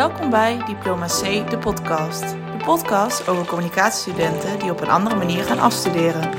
Welkom 0.00 0.30
bij 0.30 0.64
Diploma 0.66 1.06
C, 1.06 1.50
de 1.50 1.58
podcast. 1.58 2.20
De 2.30 2.64
podcast 2.64 3.28
over 3.28 3.46
communicatiestudenten 3.46 4.58
die 4.58 4.70
op 4.70 4.80
een 4.80 4.88
andere 4.88 5.16
manier 5.16 5.44
gaan 5.44 5.58
afstuderen. 5.58 6.30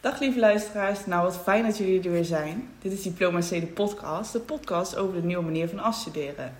Dag 0.00 0.20
lieve 0.20 0.38
luisteraars, 0.38 1.06
nou 1.06 1.22
wat 1.22 1.36
fijn 1.36 1.64
dat 1.64 1.78
jullie 1.78 2.02
er 2.02 2.10
weer 2.10 2.24
zijn. 2.24 2.68
Dit 2.82 2.92
is 2.92 3.02
Diploma 3.02 3.38
C, 3.38 3.48
de 3.48 3.66
podcast. 3.74 4.32
De 4.32 4.40
podcast 4.40 4.96
over 4.96 5.20
de 5.20 5.26
nieuwe 5.26 5.44
manier 5.44 5.68
van 5.68 5.78
afstuderen. 5.78 6.56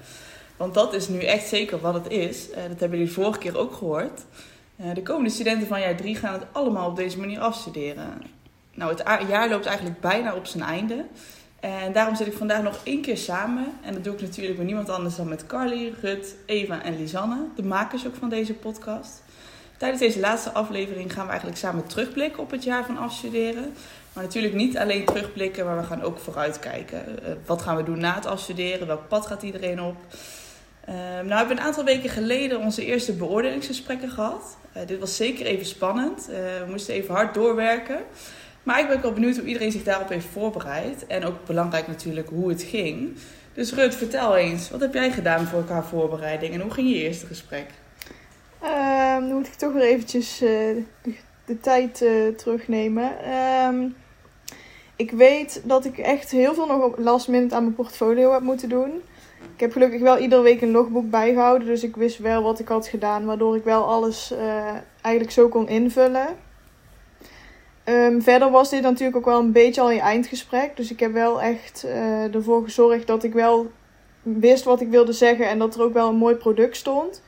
Want 0.56 0.74
dat 0.74 0.94
is 0.94 1.08
nu 1.08 1.18
echt 1.18 1.48
zeker 1.48 1.80
wat 1.80 1.94
het 1.94 2.08
is. 2.08 2.50
Eh, 2.50 2.62
dat 2.68 2.80
hebben 2.80 2.98
jullie 2.98 3.12
vorige 3.12 3.38
keer 3.38 3.58
ook 3.58 3.74
gehoord. 3.74 4.24
Eh, 4.76 4.94
de 4.94 5.02
komende 5.02 5.30
studenten 5.30 5.68
van 5.68 5.80
jaar 5.80 5.96
3 5.96 6.16
gaan 6.16 6.32
het 6.32 6.46
allemaal 6.52 6.88
op 6.88 6.96
deze 6.96 7.18
manier 7.18 7.40
afstuderen. 7.40 8.35
Nou, 8.76 8.90
het 8.96 9.28
jaar 9.28 9.48
loopt 9.48 9.66
eigenlijk 9.66 10.00
bijna 10.00 10.34
op 10.34 10.46
zijn 10.46 10.62
einde. 10.62 11.04
En 11.60 11.92
daarom 11.92 12.16
zit 12.16 12.26
ik 12.26 12.32
vandaag 12.32 12.62
nog 12.62 12.80
één 12.82 13.00
keer 13.00 13.16
samen. 13.16 13.66
En 13.82 13.92
dat 13.92 14.04
doe 14.04 14.14
ik 14.14 14.20
natuurlijk 14.20 14.56
met 14.56 14.66
niemand 14.66 14.90
anders 14.90 15.16
dan 15.16 15.28
met 15.28 15.46
Carly, 15.46 15.94
Rut, 16.00 16.34
Eva 16.46 16.82
en 16.82 16.96
Lisanne, 16.96 17.46
de 17.56 17.62
makers 17.62 18.06
ook 18.06 18.14
van 18.14 18.28
deze 18.28 18.54
podcast. 18.54 19.22
Tijdens 19.76 20.00
deze 20.00 20.20
laatste 20.20 20.50
aflevering 20.50 21.12
gaan 21.12 21.24
we 21.24 21.30
eigenlijk 21.30 21.60
samen 21.60 21.86
terugblikken 21.86 22.42
op 22.42 22.50
het 22.50 22.64
jaar 22.64 22.84
van 22.84 22.98
afstuderen. 22.98 23.74
Maar 24.12 24.24
natuurlijk 24.24 24.54
niet 24.54 24.78
alleen 24.78 25.04
terugblikken, 25.04 25.64
maar 25.64 25.76
we 25.76 25.84
gaan 25.84 26.02
ook 26.02 26.18
vooruitkijken. 26.18 27.04
Uh, 27.08 27.28
wat 27.46 27.62
gaan 27.62 27.76
we 27.76 27.82
doen 27.82 27.98
na 27.98 28.14
het 28.14 28.26
afstuderen? 28.26 28.86
Welk 28.86 29.08
pad 29.08 29.26
gaat 29.26 29.42
iedereen 29.42 29.82
op? 29.82 29.96
Uh, 30.88 30.94
nou, 30.94 31.26
we 31.26 31.34
hebben 31.34 31.56
een 31.56 31.64
aantal 31.64 31.84
weken 31.84 32.10
geleden 32.10 32.60
onze 32.60 32.84
eerste 32.84 33.12
beoordelingsgesprekken 33.12 34.10
gehad. 34.10 34.56
Uh, 34.76 34.82
dit 34.86 34.98
was 34.98 35.16
zeker 35.16 35.46
even 35.46 35.66
spannend. 35.66 36.26
we 36.26 36.66
moesten 36.68 36.94
even 36.94 37.14
hard 37.14 37.34
doorwerken. 37.34 37.98
Maar 38.66 38.80
ik 38.80 38.86
ben 38.86 38.96
ook 38.96 39.02
wel 39.02 39.12
benieuwd 39.12 39.36
hoe 39.36 39.46
iedereen 39.46 39.72
zich 39.72 39.82
daarop 39.82 40.08
heeft 40.08 40.26
voorbereid. 40.32 41.06
En 41.06 41.24
ook 41.24 41.44
belangrijk 41.46 41.86
natuurlijk 41.86 42.28
hoe 42.28 42.48
het 42.48 42.62
ging. 42.62 43.16
Dus 43.54 43.72
Rut, 43.72 43.94
vertel 43.94 44.36
eens, 44.36 44.70
wat 44.70 44.80
heb 44.80 44.94
jij 44.94 45.10
gedaan 45.10 45.46
voor 45.46 45.58
elkaar 45.58 45.84
voorbereiding 45.84 46.54
en 46.54 46.60
hoe 46.60 46.70
ging 46.70 46.88
je 46.88 46.94
eerste 46.94 47.26
gesprek? 47.26 47.66
Uh, 48.62 49.14
dan 49.14 49.32
moet 49.32 49.46
ik 49.46 49.54
toch 49.54 49.72
weer 49.72 49.82
eventjes 49.82 50.42
uh, 50.42 50.48
de, 51.44 51.60
tijd 51.60 52.02
uh, 52.02 52.28
terugnemen. 52.28 53.12
Uh, 53.26 53.90
ik 54.96 55.10
weet 55.10 55.60
dat 55.64 55.84
ik 55.84 55.98
echt 55.98 56.30
heel 56.30 56.54
veel 56.54 56.66
nog 56.66 56.98
last 56.98 57.28
minute 57.28 57.54
aan 57.54 57.62
mijn 57.62 57.74
portfolio 57.74 58.32
heb 58.32 58.42
moeten 58.42 58.68
doen. 58.68 59.02
Ik 59.54 59.60
heb 59.60 59.72
gelukkig 59.72 60.00
wel 60.00 60.18
iedere 60.18 60.42
week 60.42 60.60
een 60.60 60.70
logboek 60.70 61.10
bijgehouden. 61.10 61.68
Dus 61.68 61.82
ik 61.82 61.96
wist 61.96 62.18
wel 62.18 62.42
wat 62.42 62.58
ik 62.58 62.68
had 62.68 62.86
gedaan. 62.86 63.24
Waardoor 63.24 63.56
ik 63.56 63.64
wel 63.64 63.84
alles 63.84 64.30
eh, 64.30 64.74
eigenlijk 65.00 65.34
zo 65.34 65.48
kon 65.48 65.68
invullen. 65.68 66.26
Um, 67.88 68.22
verder 68.22 68.50
was 68.50 68.70
dit 68.70 68.82
natuurlijk 68.82 69.16
ook 69.16 69.24
wel 69.24 69.38
een 69.38 69.52
beetje 69.52 69.80
al 69.80 69.90
je 69.90 70.00
eindgesprek. 70.00 70.76
Dus 70.76 70.90
ik 70.90 71.00
heb 71.00 71.12
wel 71.12 71.42
echt 71.42 71.82
uh, 71.84 72.34
ervoor 72.34 72.64
gezorgd 72.64 73.06
dat 73.06 73.24
ik 73.24 73.32
wel 73.32 73.70
wist 74.22 74.64
wat 74.64 74.80
ik 74.80 74.88
wilde 74.88 75.12
zeggen. 75.12 75.48
En 75.48 75.58
dat 75.58 75.74
er 75.74 75.82
ook 75.82 75.92
wel 75.92 76.08
een 76.08 76.16
mooi 76.16 76.34
product 76.34 76.76
stond. 76.76 77.22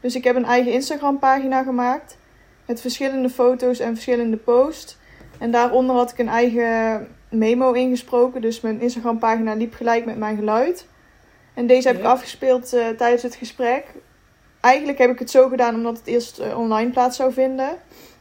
Dus 0.00 0.14
ik 0.14 0.24
heb 0.24 0.36
een 0.36 0.44
eigen 0.44 0.72
Instagram 0.72 1.18
pagina 1.18 1.62
gemaakt. 1.62 2.18
Met 2.66 2.80
verschillende 2.80 3.30
foto's 3.30 3.78
en 3.78 3.92
verschillende 3.94 4.36
posts. 4.36 4.98
En 5.38 5.50
daaronder 5.50 5.96
had 5.96 6.10
ik 6.10 6.18
een 6.18 6.28
eigen 6.28 7.08
memo 7.30 7.72
ingesproken. 7.72 8.40
Dus 8.40 8.60
mijn 8.60 8.80
Instagram 8.80 9.18
pagina 9.18 9.54
liep 9.54 9.74
gelijk 9.74 10.04
met 10.04 10.18
mijn 10.18 10.36
geluid. 10.36 10.86
En 11.54 11.66
deze 11.66 11.88
heb 11.88 11.98
ik 11.98 12.04
afgespeeld 12.04 12.74
uh, 12.74 12.88
tijdens 12.88 13.22
het 13.22 13.34
gesprek. 13.34 13.84
Eigenlijk 14.60 14.98
heb 14.98 15.10
ik 15.10 15.18
het 15.18 15.30
zo 15.30 15.48
gedaan 15.48 15.74
omdat 15.74 15.96
het 15.98 16.06
eerst 16.06 16.40
uh, 16.40 16.58
online 16.58 16.90
plaats 16.90 17.16
zou 17.16 17.32
vinden. 17.32 17.68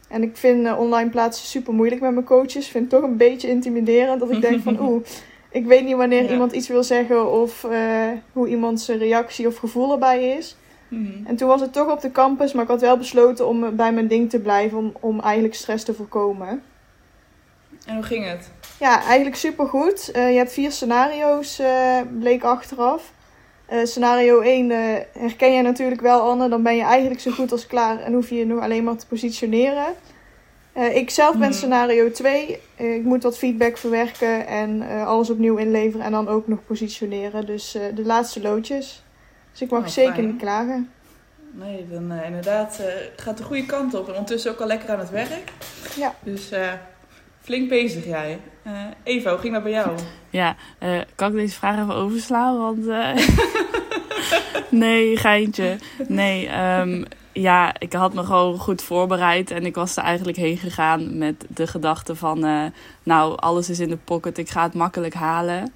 En 0.08 0.24
ik 0.24 0.38
vind 0.38 0.66
uh, 0.66 0.80
online 0.80 1.10
plaatsen 1.10 1.48
super 1.48 1.74
moeilijk 1.74 2.02
met 2.02 2.14
mijn 2.14 2.26
coaches. 2.26 2.66
Ik 2.66 2.72
vind 2.72 2.92
het 2.92 3.02
toch 3.02 3.10
een 3.10 3.18
beetje 3.18 3.50
intimiderend. 3.50 4.20
Dat 4.20 4.32
ik 4.32 4.42
denk 4.42 4.62
van 4.62 4.80
oeh, 4.90 5.04
ik 5.50 5.66
weet 5.66 5.84
niet 5.84 5.96
wanneer 5.96 6.24
ja. 6.24 6.32
iemand 6.32 6.52
iets 6.52 6.68
wil 6.68 6.84
zeggen. 6.84 7.32
Of 7.32 7.64
uh, 7.64 8.08
hoe 8.34 8.48
iemands 8.48 8.88
reactie 8.88 9.48
of 9.48 9.58
gevoel 9.58 9.92
erbij 9.92 10.30
is. 10.30 10.56
Mm 10.88 11.06
-hmm. 11.06 11.26
En 11.26 11.36
toen 11.36 11.48
was 11.48 11.62
het 11.62 11.74
toch 11.74 11.92
op 11.92 12.02
de 12.02 12.12
campus. 12.12 12.54
Maar 12.54 12.64
ik 12.64 12.70
had 12.70 12.82
wel 12.82 12.98
besloten 12.98 13.48
om 13.48 13.76
bij 13.76 13.94
mijn 13.94 14.08
ding 14.08 14.30
te 14.30 14.40
blijven. 14.40 14.78
Om, 14.78 14.94
om 15.00 15.20
eigenlijk 15.20 15.56
stress 15.56 15.84
te 15.84 15.94
voorkomen. 15.94 16.64
En 17.86 17.96
hoe 17.96 18.04
ging 18.04 18.26
het? 18.26 18.52
Ja, 18.80 19.04
eigenlijk 19.04 19.36
super 19.36 19.68
goed. 19.68 20.12
Uh, 20.16 20.32
je 20.32 20.38
hebt 20.38 20.52
vier 20.52 20.72
scenario's, 20.72 21.62
bleek 22.20 22.44
achteraf. 22.44 23.12
Uh, 23.72 23.86
scenario 23.86 24.40
1 24.40 24.70
uh, 24.70 24.78
herken 25.12 25.54
je 25.54 25.62
natuurlijk 25.62 26.02
wel, 26.02 26.22
Anne. 26.22 26.50
Dan 26.50 26.64
ben 26.64 26.76
je 26.76 26.84
eigenlijk 26.84 27.22
zo 27.22 27.32
goed 27.32 27.52
als 27.52 27.68
klaar 27.68 28.00
en 28.00 28.14
hoef 28.14 28.30
je 28.30 28.36
je 28.36 28.46
nog 28.46 28.62
alleen 28.62 28.84
maar 28.84 28.96
te 28.96 29.08
positioneren. 29.08 29.86
Uh, 30.78 30.96
ik 30.96 31.10
zelf 31.10 31.38
ben 31.38 31.48
mm. 31.48 31.54
scenario 31.54 32.12
2. 32.12 32.60
ik 32.76 33.04
moet 33.04 33.24
wat 33.24 33.38
feedback 33.38 33.78
verwerken 33.78 34.48
en 34.48 34.82
alles 35.06 35.30
opnieuw 35.30 35.58
inleveren 35.58 36.06
en 36.06 36.12
dan 36.12 36.28
ook 36.28 36.48
nog 36.48 36.66
positioneren. 36.66 37.46
Dus 37.46 37.72
de 37.72 38.06
laatste 38.06 38.42
loodjes. 38.42 39.04
Dus 39.52 39.62
ik 39.62 39.70
mag 39.70 39.82
oh, 39.82 39.88
zeker 39.88 40.14
fijn. 40.14 40.28
niet 40.28 40.40
klagen. 40.40 40.92
Nee, 41.52 41.88
dan 41.92 42.12
inderdaad 42.12 42.82
gaat 43.16 43.38
de 43.38 43.44
goede 43.44 43.66
kant 43.66 43.94
op. 43.94 44.08
En 44.08 44.14
ondertussen 44.14 44.52
ook 44.52 44.60
al 44.60 44.68
lekker 44.68 44.90
aan 44.90 45.00
het 45.00 45.10
werk. 45.10 45.52
Ja. 45.96 46.16
Dus 46.24 46.52
flink 47.48 47.70
bezig 47.70 48.06
jij. 48.06 48.40
Uh, 48.68 48.74
Eva, 49.04 49.30
hoe 49.30 49.40
ging 49.40 49.54
dat 49.54 49.64
bij 49.64 49.72
jou? 49.72 49.98
Ja, 50.30 50.56
uh, 50.84 51.02
kan 51.16 51.30
ik 51.30 51.36
deze 51.36 51.56
vraag 51.56 51.80
even 51.82 51.96
overslaan? 51.96 52.58
Want. 52.58 52.86
Uh... 52.86 53.16
nee, 54.84 55.18
geintje. 55.18 55.78
Nee, 56.08 56.50
um, 56.80 57.06
ja, 57.32 57.80
ik 57.80 57.94
had 57.94 58.14
me 58.14 58.24
gewoon 58.24 58.58
goed 58.58 58.82
voorbereid. 58.82 59.52
En 59.52 59.66
ik 59.66 59.76
was 59.76 59.98
er 59.98 60.04
eigenlijk 60.04 60.38
heen 60.38 60.58
gegaan 60.58 61.18
met 61.18 61.46
de 61.48 61.68
gedachte 61.68 62.16
van... 62.16 62.72
nou, 63.04 63.38
alles 63.38 63.70
is 63.70 63.80
in 63.80 63.90
de 63.90 63.98
pocket, 63.98 64.38
ik 64.38 64.50
ga 64.50 64.64
het 64.64 64.74
makkelijk 64.74 65.14
halen. 65.14 65.74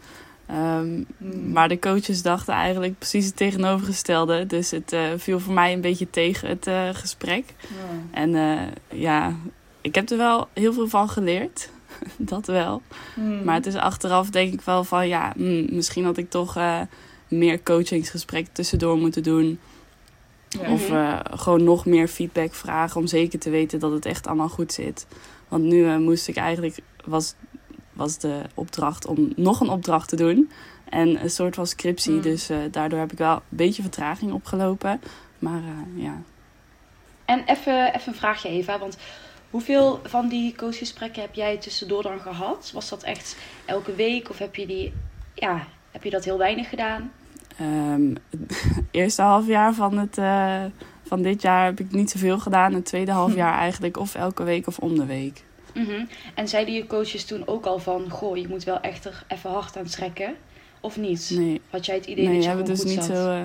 Um, 0.51 1.05
mm. 1.17 1.51
Maar 1.51 1.69
de 1.69 1.79
coaches 1.79 2.21
dachten 2.21 2.53
eigenlijk 2.53 2.97
precies 2.97 3.25
het 3.25 3.35
tegenovergestelde. 3.35 4.45
Dus 4.45 4.71
het 4.71 4.95
viel 5.17 5.39
voor 5.39 5.53
mij 5.53 5.73
een 5.73 5.81
beetje 5.81 6.09
tegen 6.09 6.47
het 6.47 6.95
gesprek. 6.95 7.45
Ja. 7.59 8.19
En 8.19 8.59
ja, 8.89 9.35
ik 9.81 9.95
heb 9.95 10.09
er 10.09 10.17
wel 10.17 10.47
heel 10.53 10.73
veel 10.73 10.87
van 10.87 11.09
geleerd. 11.09 11.69
dat 12.17 12.45
wel. 12.45 12.81
Mm. 13.15 13.43
Maar 13.43 13.55
het 13.55 13.65
is 13.65 13.75
achteraf 13.75 14.29
denk 14.29 14.53
ik 14.53 14.61
wel 14.61 14.83
van 14.83 15.07
ja, 15.07 15.33
mm, 15.35 15.65
misschien 15.69 16.05
had 16.05 16.17
ik 16.17 16.29
toch 16.29 16.57
uh, 16.57 16.81
meer 17.27 17.63
coachingsgesprekken 17.63 18.53
tussendoor 18.53 18.97
moeten 18.97 19.23
doen. 19.23 19.59
Ja. 20.47 20.71
Of 20.71 20.89
uh, 20.89 21.19
gewoon 21.23 21.63
nog 21.63 21.85
meer 21.85 22.07
feedback 22.07 22.53
vragen 22.53 22.99
om 23.01 23.07
zeker 23.07 23.39
te 23.39 23.49
weten 23.49 23.79
dat 23.79 23.91
het 23.91 24.05
echt 24.05 24.27
allemaal 24.27 24.49
goed 24.49 24.73
zit. 24.73 25.07
Want 25.47 25.63
nu 25.63 25.77
uh, 25.77 25.97
moest 25.97 26.27
ik 26.27 26.35
eigenlijk, 26.35 26.77
was, 27.05 27.33
was 27.93 28.17
de 28.17 28.41
opdracht 28.53 29.05
om 29.05 29.33
nog 29.35 29.59
een 29.59 29.69
opdracht 29.69 30.09
te 30.09 30.15
doen. 30.15 30.51
En 30.89 31.23
een 31.23 31.29
soort 31.29 31.55
van 31.55 31.67
scriptie. 31.67 32.13
Mm. 32.13 32.21
Dus 32.21 32.49
daardoor 32.71 32.99
heb 32.99 33.11
ik 33.11 33.17
wel 33.17 33.35
een 33.35 33.41
beetje 33.49 33.81
vertraging 33.81 34.31
opgelopen. 34.31 35.01
Maar 35.39 35.61
ja. 35.95 36.21
En 37.25 37.43
even, 37.45 37.93
even 37.95 38.11
een 38.11 38.19
vraagje 38.19 38.49
Eva, 38.49 38.79
want 38.79 38.97
Hoeveel 39.51 39.99
van 40.03 40.27
die 40.27 40.55
coachgesprekken 40.55 41.21
heb 41.21 41.33
jij 41.33 41.57
tussendoor 41.57 42.03
dan 42.03 42.19
gehad? 42.19 42.71
Was 42.73 42.89
dat 42.89 43.03
echt 43.03 43.37
elke 43.65 43.95
week 43.95 44.29
of 44.29 44.37
heb 44.37 44.55
je, 44.55 44.65
die, 44.65 44.93
ja, 45.33 45.67
heb 45.91 46.03
je 46.03 46.09
dat 46.09 46.23
heel 46.23 46.37
weinig 46.37 46.69
gedaan? 46.69 47.11
Um, 47.61 48.15
het 48.29 48.65
eerste 48.91 49.21
half 49.21 49.47
jaar 49.47 49.73
van, 49.73 49.97
het, 49.97 50.17
uh, 50.17 50.63
van 51.03 51.21
dit 51.21 51.41
jaar 51.41 51.65
heb 51.65 51.79
ik 51.79 51.91
niet 51.91 52.09
zoveel 52.09 52.39
gedaan. 52.39 52.73
Het 52.73 52.85
tweede 52.85 53.11
half 53.11 53.35
jaar 53.35 53.57
eigenlijk 53.67 53.97
of 53.97 54.15
elke 54.15 54.43
week 54.43 54.67
of 54.67 54.79
om 54.79 54.95
de 54.95 55.05
week. 55.05 55.43
Mm 55.73 55.85
-hmm. 55.85 56.07
En 56.35 56.47
zeiden 56.47 56.73
je 56.73 56.87
coaches 56.87 57.25
toen 57.25 57.47
ook 57.47 57.65
al 57.65 57.79
van... 57.79 58.09
Goh, 58.09 58.37
je 58.37 58.47
moet 58.47 58.63
wel 58.63 58.79
echt 58.79 59.05
er 59.05 59.23
even 59.27 59.49
hard 59.49 59.77
aan 59.77 59.85
trekken? 59.85 60.35
Of 60.79 60.97
niet? 60.97 61.31
Nee. 61.33 61.61
Had 61.69 61.85
jij 61.85 61.95
het 61.95 62.05
idee 62.05 62.25
nee, 62.25 62.33
dat 62.33 62.43
je 62.43 62.49
hebben 62.49 62.67
dus 62.67 62.83
niet 62.83 63.03
zat? 63.03 63.05
Zo, 63.05 63.31
uh, 63.31 63.43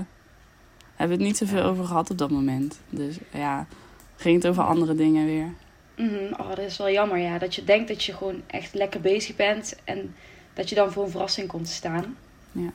hebben 0.94 1.16
het 1.16 1.26
niet 1.26 1.36
zoveel 1.36 1.62
over 1.62 1.84
gehad 1.84 2.10
op 2.10 2.18
dat 2.18 2.30
moment. 2.30 2.80
Dus 2.90 3.16
ja, 3.32 3.66
ging 4.16 4.36
het 4.36 4.46
over 4.46 4.62
andere 4.62 4.94
dingen 4.94 5.26
weer. 5.26 5.52
Mm 5.96 6.08
-hmm. 6.08 6.32
Oh, 6.40 6.48
dat 6.48 6.58
is 6.58 6.76
wel 6.76 6.90
jammer, 6.90 7.18
ja. 7.18 7.38
Dat 7.38 7.54
je 7.54 7.64
denkt 7.64 7.88
dat 7.88 8.04
je 8.04 8.12
gewoon 8.12 8.42
echt 8.46 8.74
lekker 8.74 9.00
bezig 9.00 9.36
bent. 9.36 9.76
En 9.84 10.14
dat 10.54 10.68
je 10.68 10.74
dan 10.74 10.92
voor 10.92 11.04
een 11.04 11.10
verrassing 11.10 11.48
komt 11.48 11.64
te 11.66 11.72
staan. 11.72 12.16
Ja, 12.52 12.72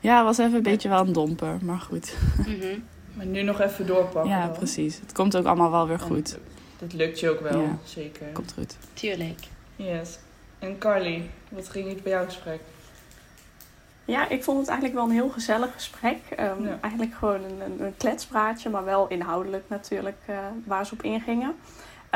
ja 0.00 0.24
was 0.24 0.38
even 0.38 0.54
een 0.54 0.62
beetje 0.62 0.88
wel 0.88 1.00
een 1.00 1.12
domper, 1.12 1.58
maar 1.62 1.78
goed. 1.80 2.14
Mm 2.36 2.60
-hmm. 2.60 2.84
Maar 3.12 3.26
nu 3.26 3.42
nog 3.42 3.60
even 3.60 3.86
doorpakken. 3.86 4.30
Ja, 4.30 4.46
dan. 4.46 4.56
precies. 4.56 5.00
Het 5.00 5.12
komt 5.12 5.36
ook 5.36 5.44
allemaal 5.44 5.70
wel 5.70 5.86
weer 5.88 5.98
goed. 5.98 6.34
En 6.34 6.40
dat 6.78 6.92
lukt 6.92 7.20
je 7.20 7.30
ook 7.30 7.40
wel, 7.40 7.60
Ja. 7.60 7.78
zeker. 7.84 8.26
Komt 8.32 8.52
goed. 8.52 8.76
Tuurlijk. 8.92 9.40
Yes. 9.76 10.18
En 10.58 10.78
Carly, 10.78 11.30
wat 11.48 11.68
ging 11.68 11.88
het 11.88 12.02
bij 12.02 12.12
jouw 12.12 12.24
gesprek? 12.24 12.60
Ja, 14.04 14.28
ik 14.28 14.44
vond 14.44 14.58
het 14.58 14.68
eigenlijk 14.68 14.98
wel 14.98 15.08
een 15.08 15.14
heel 15.14 15.28
gezellig 15.28 15.72
gesprek. 15.72 16.18
Um, 16.40 16.64
Ja. 16.64 16.78
Eigenlijk 16.80 17.14
gewoon 17.14 17.44
een, 17.44 17.60
een, 17.60 17.84
een 17.84 17.96
kletspraatje, 17.96 18.70
maar 18.70 18.84
wel 18.84 19.08
inhoudelijk 19.08 19.64
natuurlijk 19.68 20.16
uh, 20.30 20.36
waar 20.64 20.86
ze 20.86 20.92
op 20.92 21.02
ingingen. 21.02 21.54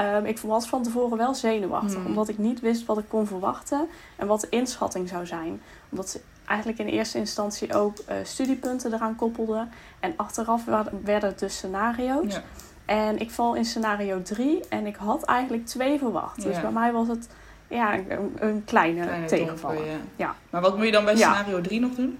Um, 0.00 0.24
ik 0.24 0.38
was 0.38 0.68
van 0.68 0.82
tevoren 0.82 1.18
wel 1.18 1.34
zenuwachtig, 1.34 1.94
Hmm. 1.94 2.06
omdat 2.06 2.28
ik 2.28 2.38
niet 2.38 2.60
wist 2.60 2.86
wat 2.86 2.98
ik 2.98 3.04
kon 3.08 3.26
verwachten 3.26 3.88
en 4.16 4.26
wat 4.26 4.40
de 4.40 4.48
inschatting 4.48 5.08
zou 5.08 5.26
zijn. 5.26 5.60
Omdat 5.90 6.10
ze 6.10 6.20
eigenlijk 6.46 6.78
in 6.80 6.86
eerste 6.86 7.18
instantie 7.18 7.74
ook 7.74 7.96
uh, 7.98 8.14
studiepunten 8.22 8.94
eraan 8.94 9.16
koppelden. 9.16 9.70
En 10.00 10.12
achteraf 10.16 10.64
werden 11.04 11.28
het 11.28 11.38
dus 11.38 11.56
scenario's. 11.56 12.34
Ja. 12.34 12.42
En 12.84 13.18
ik 13.18 13.30
val 13.30 13.54
in 13.54 13.64
scenario 13.64 14.22
3 14.22 14.68
en 14.68 14.86
ik 14.86 14.96
had 14.96 15.22
eigenlijk 15.24 15.66
twee 15.66 15.98
verwacht. 15.98 16.42
Dus 16.42 16.60
bij 16.60 16.70
mij 16.70 16.92
was 16.92 17.08
het 17.08 17.28
ja, 17.68 17.94
een, 17.94 18.36
een 18.38 18.64
kleine, 18.64 19.02
Kleine 19.02 19.26
tegenvaller. 19.26 19.76
domper, 19.76 19.92
ja. 19.92 19.98
Ja. 20.16 20.34
Maar 20.50 20.60
wat 20.60 20.76
moet 20.76 20.86
je 20.86 20.92
dan 20.92 21.04
bij 21.04 21.16
scenario 21.16 21.60
3 21.60 21.80
nog 21.80 21.94
doen? 21.94 22.18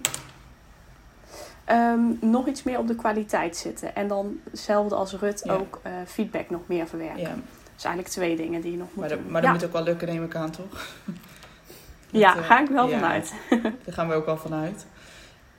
Ehm, 1.65 2.01
nog 2.19 2.47
iets 2.47 2.63
meer 2.63 2.77
op 2.79 2.87
de 2.87 2.95
kwaliteit 2.95 3.57
zitten. 3.57 3.95
En 3.95 4.07
dan 4.07 4.39
hetzelfde 4.49 4.95
als 4.95 5.13
Rut 5.13 5.49
ook 5.49 5.79
eh, 5.83 5.91
feedback 6.05 6.49
nog 6.49 6.61
meer 6.65 6.87
verwerken. 6.87 7.43
Dus 7.81 7.89
eigenlijk 7.89 8.19
twee 8.19 8.35
dingen 8.47 8.61
die 8.61 8.71
je 8.71 8.77
nog 8.77 8.87
moet 8.87 8.95
maar, 8.95 9.09
dat, 9.09 9.17
doen. 9.17 9.31
maar 9.31 9.41
dat 9.41 9.49
ja, 9.49 9.55
moet 9.55 9.65
ook 9.65 9.73
wel 9.73 9.83
lukken, 9.83 10.07
neem 10.07 10.23
ik 10.23 10.35
aan, 10.35 10.51
toch? 10.51 10.65
ja 12.11 12.33
Dat, 12.33 12.43
eh, 12.43 12.49
ga 12.49 12.61
ik 12.61 12.69
wel 12.69 12.89
ja. 12.89 12.99
vanuit. 12.99 13.33
Daar 13.85 13.93
gaan 13.93 14.07
we 14.07 14.13
ook 14.13 14.27
al 14.27 14.37
vanuit. 14.37 14.85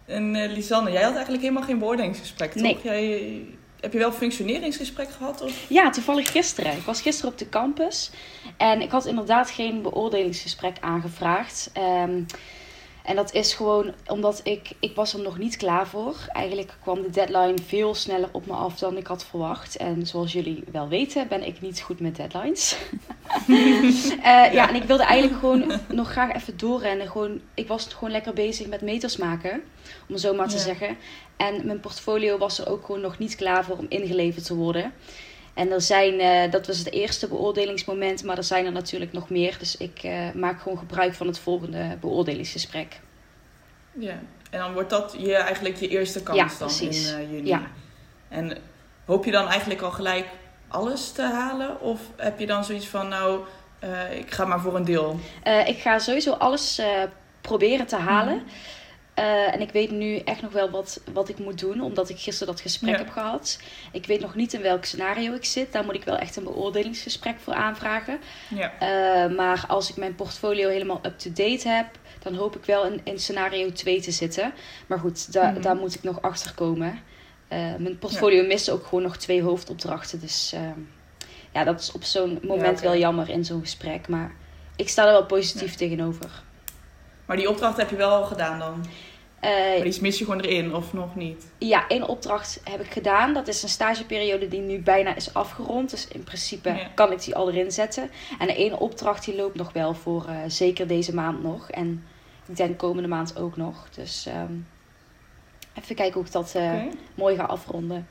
En 0.05 0.35
eh, 0.37 0.53
Lisanne, 0.53 0.93
jij 0.93 1.03
had 1.03 1.13
eigenlijk 1.13 1.43
helemaal 1.43 1.63
geen 1.63 1.79
beoordelingsgesprek, 1.79 2.53
toch? 2.53 2.63
Nee. 2.63 2.79
Jij, 2.83 3.45
heb 3.81 3.93
je 3.93 3.99
wel 3.99 4.09
een 4.09 4.15
functioneringsgesprek 4.15 5.11
gehad? 5.11 5.41
Of? 5.41 5.65
Ja, 5.69 5.91
toevallig 5.91 6.31
gisteren. 6.31 6.73
Ik 6.73 6.83
was 6.85 7.01
gisteren 7.01 7.33
op 7.33 7.39
de 7.39 7.49
campus 7.49 8.11
en 8.57 8.81
ik 8.81 8.91
had 8.91 9.07
inderdaad 9.07 9.51
geen 9.51 9.83
beoordelingsgesprek 9.83 10.77
aangevraagd. 10.81 11.71
Ehm, 11.73 12.23
en 13.05 13.17
dat 13.17 13.33
is 13.33 13.55
gewoon 13.55 13.93
omdat 14.07 14.41
ik, 14.45 14.71
ik 14.81 14.95
was 14.95 15.15
er 15.15 15.21
nog 15.23 15.39
niet 15.39 15.57
klaar 15.57 15.87
voor. 15.87 16.17
Eigenlijk 16.29 16.75
kwam 16.83 17.03
de 17.03 17.11
deadline 17.11 17.55
veel 17.67 17.95
sneller 17.95 18.29
op 18.33 18.47
me 18.47 18.53
af 18.53 18.79
dan 18.79 18.97
ik 18.97 19.07
had 19.07 19.25
verwacht. 19.25 19.77
En 19.77 20.07
zoals 20.07 20.33
jullie 20.33 20.65
wel 20.73 20.89
weten, 20.89 21.29
ben 21.29 21.47
ik 21.47 21.61
niet 21.61 21.81
goed 21.81 22.01
met 22.01 22.17
deadlines. 22.17 22.77
Eh, 24.23 24.53
ja. 24.53 24.69
en 24.69 24.75
ik 24.75 24.83
wilde 24.83 25.03
eigenlijk 25.03 25.41
gewoon 25.41 25.73
nog 25.93 26.11
graag 26.11 26.35
even 26.35 26.57
doorrennen. 26.57 27.09
Gewoon, 27.11 27.41
ik 27.55 27.69
was 27.69 27.85
gewoon 27.87 28.11
lekker 28.11 28.33
bezig 28.33 28.67
met 28.67 28.81
meters 28.81 29.17
maken, 29.17 29.63
om 30.09 30.17
zo 30.17 30.35
maar 30.35 30.49
te 30.49 30.57
Ja. 30.57 30.61
zeggen. 30.63 30.97
En 31.37 31.67
mijn 31.67 31.81
portfolio 31.81 32.39
was 32.39 32.59
er 32.59 32.69
ook 32.69 32.85
gewoon 32.87 33.01
nog 33.01 33.19
niet 33.19 33.37
klaar 33.37 33.65
voor 33.65 33.77
om 33.77 33.87
ingeleverd 33.89 34.45
te 34.47 34.55
worden. 34.55 34.93
En 35.55 35.71
er 35.71 35.81
zijn, 35.81 36.21
eh, 36.21 36.51
dat 36.51 36.67
was 36.67 36.79
het 36.79 36.93
eerste 36.93 37.29
beoordelingsmoment, 37.29 38.25
maar 38.25 38.37
er 38.37 38.45
zijn 38.45 38.67
er 38.67 38.73
natuurlijk 38.73 39.13
nog 39.13 39.31
meer. 39.31 39.57
Dus 39.59 39.77
ik 39.77 40.01
eh, 40.03 40.31
maak 40.35 40.61
gewoon 40.61 40.79
gebruik 40.79 41.15
van 41.15 41.27
het 41.27 41.39
volgende 41.39 41.97
beoordelingsgesprek. 42.01 43.01
Ja. 43.93 44.19
En 44.51 44.59
dan 44.59 44.73
wordt 44.73 44.91
dat 44.91 45.15
je, 45.19 45.35
eigenlijk 45.35 45.77
je 45.77 45.89
eerste 45.89 46.23
kans 46.23 46.39
Ja, 46.39 46.47
dan 46.47 46.57
precies. 46.57 47.11
in 47.11 47.19
eh, 47.19 47.31
juni. 47.31 47.49
Ja. 47.49 47.63
En 48.29 48.59
hoop 49.05 49.25
je 49.25 49.31
dan 49.31 49.49
eigenlijk 49.49 49.81
al 49.81 49.91
gelijk 49.91 50.27
alles 50.69 51.13
te 51.13 51.23
halen? 51.23 51.81
Of 51.81 52.01
heb 52.17 52.39
je 52.39 52.47
dan 52.47 52.65
zoiets 52.65 52.87
van, 52.87 53.09
nou, 53.09 53.41
ik 54.17 54.31
ga 54.31 54.45
maar 54.45 54.61
voor 54.61 54.77
een 54.77 54.85
deel? 54.85 55.21
Ik 55.67 55.79
ga 55.79 55.99
sowieso 55.99 56.33
alles 56.33 56.81
proberen 57.41 57.87
te 57.87 57.97
halen. 57.97 58.35
Mhm. 58.35 58.45
Eh, 59.15 59.55
en 59.55 59.61
ik 59.61 59.71
weet 59.71 59.91
nu 59.91 60.17
echt 60.17 60.43
nog 60.43 60.53
wel 60.53 60.71
wat, 60.71 61.01
wat 61.13 61.29
ik 61.29 61.39
moet 61.39 61.59
doen, 61.59 61.81
omdat 61.81 62.09
ik 62.09 62.19
gisteren 62.19 62.53
dat 62.53 62.63
gesprek 62.63 62.91
Ja. 62.93 62.99
heb 62.99 63.09
gehad. 63.11 63.59
Ik 63.93 64.07
weet 64.07 64.21
nog 64.21 64.35
niet 64.35 64.53
in 64.53 64.63
welk 64.63 64.85
scenario 64.85 65.33
ik 65.35 65.45
zit. 65.45 65.73
Daar 65.73 65.85
moet 65.85 65.95
ik 65.95 66.05
wel 66.05 66.17
echt 66.17 66.37
een 66.37 66.45
beoordelingsgesprek 66.45 67.41
voor 67.41 67.55
aanvragen. 67.55 68.19
Ja. 68.55 68.73
Eh, 68.79 69.37
maar 69.37 69.65
als 69.69 69.91
ik 69.91 69.97
mijn 69.97 70.15
portfolio 70.15 70.69
helemaal 70.69 71.01
up-to-date 71.07 71.69
heb, 71.69 71.87
dan 72.23 72.35
hoop 72.35 72.57
ik 72.57 72.65
wel 72.65 72.87
in, 72.87 73.01
in 73.05 73.19
scenario 73.19 73.73
2 73.73 74.01
te 74.01 74.11
zitten. 74.11 74.53
Maar 74.87 74.99
goed, 74.99 75.33
da- 75.33 75.51
Mhm. 75.51 75.61
daar 75.61 75.77
moet 75.77 75.95
ik 75.95 76.03
nog 76.03 76.23
achter 76.23 76.55
komen. 76.55 77.01
Eh, 77.49 77.59
mijn 77.79 77.99
portfolio 77.99 78.47
mist 78.47 78.71
ook 78.71 78.85
gewoon 78.87 79.03
nog 79.03 79.17
twee 79.17 79.43
hoofdopdrachten. 79.43 80.21
Dus 80.21 80.53
eh, 80.53 80.61
ja, 81.53 81.65
dat 81.65 81.81
is 81.81 81.93
op 81.93 82.05
zo'n 82.05 82.39
moment 82.43 82.81
wel 82.81 82.97
jammer 82.97 83.29
in 83.29 83.45
zo'n 83.45 83.61
gesprek. 83.61 84.09
Maar 84.09 84.33
ik 84.77 84.89
sta 84.89 85.05
er 85.07 85.13
wel 85.13 85.27
positief 85.27 85.75
tegenover. 85.75 86.43
Maar 87.27 87.37
die 87.37 87.49
opdracht 87.51 87.77
heb 87.77 87.91
je 87.91 87.97
wel 87.97 88.11
al 88.11 88.25
gedaan 88.25 88.59
dan? 88.59 88.85
Eh, 89.41 89.51
Maar 89.51 89.83
die 89.91 90.03
mis 90.03 90.19
je 90.19 90.25
gewoon 90.25 90.41
erin, 90.41 90.75
of 90.75 90.93
nog 90.93 91.17
niet? 91.17 91.47
ja, 91.59 91.89
één 91.89 92.09
opdracht 92.09 92.61
heb 92.65 92.81
ik 92.81 92.93
gedaan. 92.93 93.35
Dat 93.35 93.49
is 93.49 93.63
een 93.63 93.69
stageperiode 93.69 94.49
die 94.49 94.61
nu 94.61 94.79
bijna 94.81 95.15
is 95.15 95.35
afgerond. 95.35 95.91
Dus 95.91 96.09
in 96.09 96.23
principe 96.25 96.69
Ja. 96.69 96.89
kan 96.95 97.13
ik 97.13 97.23
die 97.23 97.35
al 97.35 97.51
erin 97.51 97.73
zetten. 97.73 98.11
En 98.39 98.47
de 98.47 98.55
ene 98.55 98.79
opdracht 98.79 99.25
die 99.25 99.37
loopt 99.37 99.55
nog 99.55 99.73
wel 99.73 99.95
voor 99.95 100.27
eh, 100.29 100.37
zeker 100.47 100.87
deze 100.87 101.15
maand 101.15 101.43
nog. 101.43 101.71
En 101.71 102.05
ik 102.47 102.57
denk 102.57 102.79
komende 102.79 103.09
maand 103.09 103.39
ook 103.39 103.57
nog. 103.57 103.89
Dus 103.95 104.27
ehm, 104.27 104.53
even 105.75 105.95
kijken 105.95 106.15
hoe 106.15 106.25
ik 106.25 106.33
dat 106.33 106.55
eh, 106.55 106.73
mooi 107.15 107.37
ga 107.37 107.43
afronden. 107.45 108.07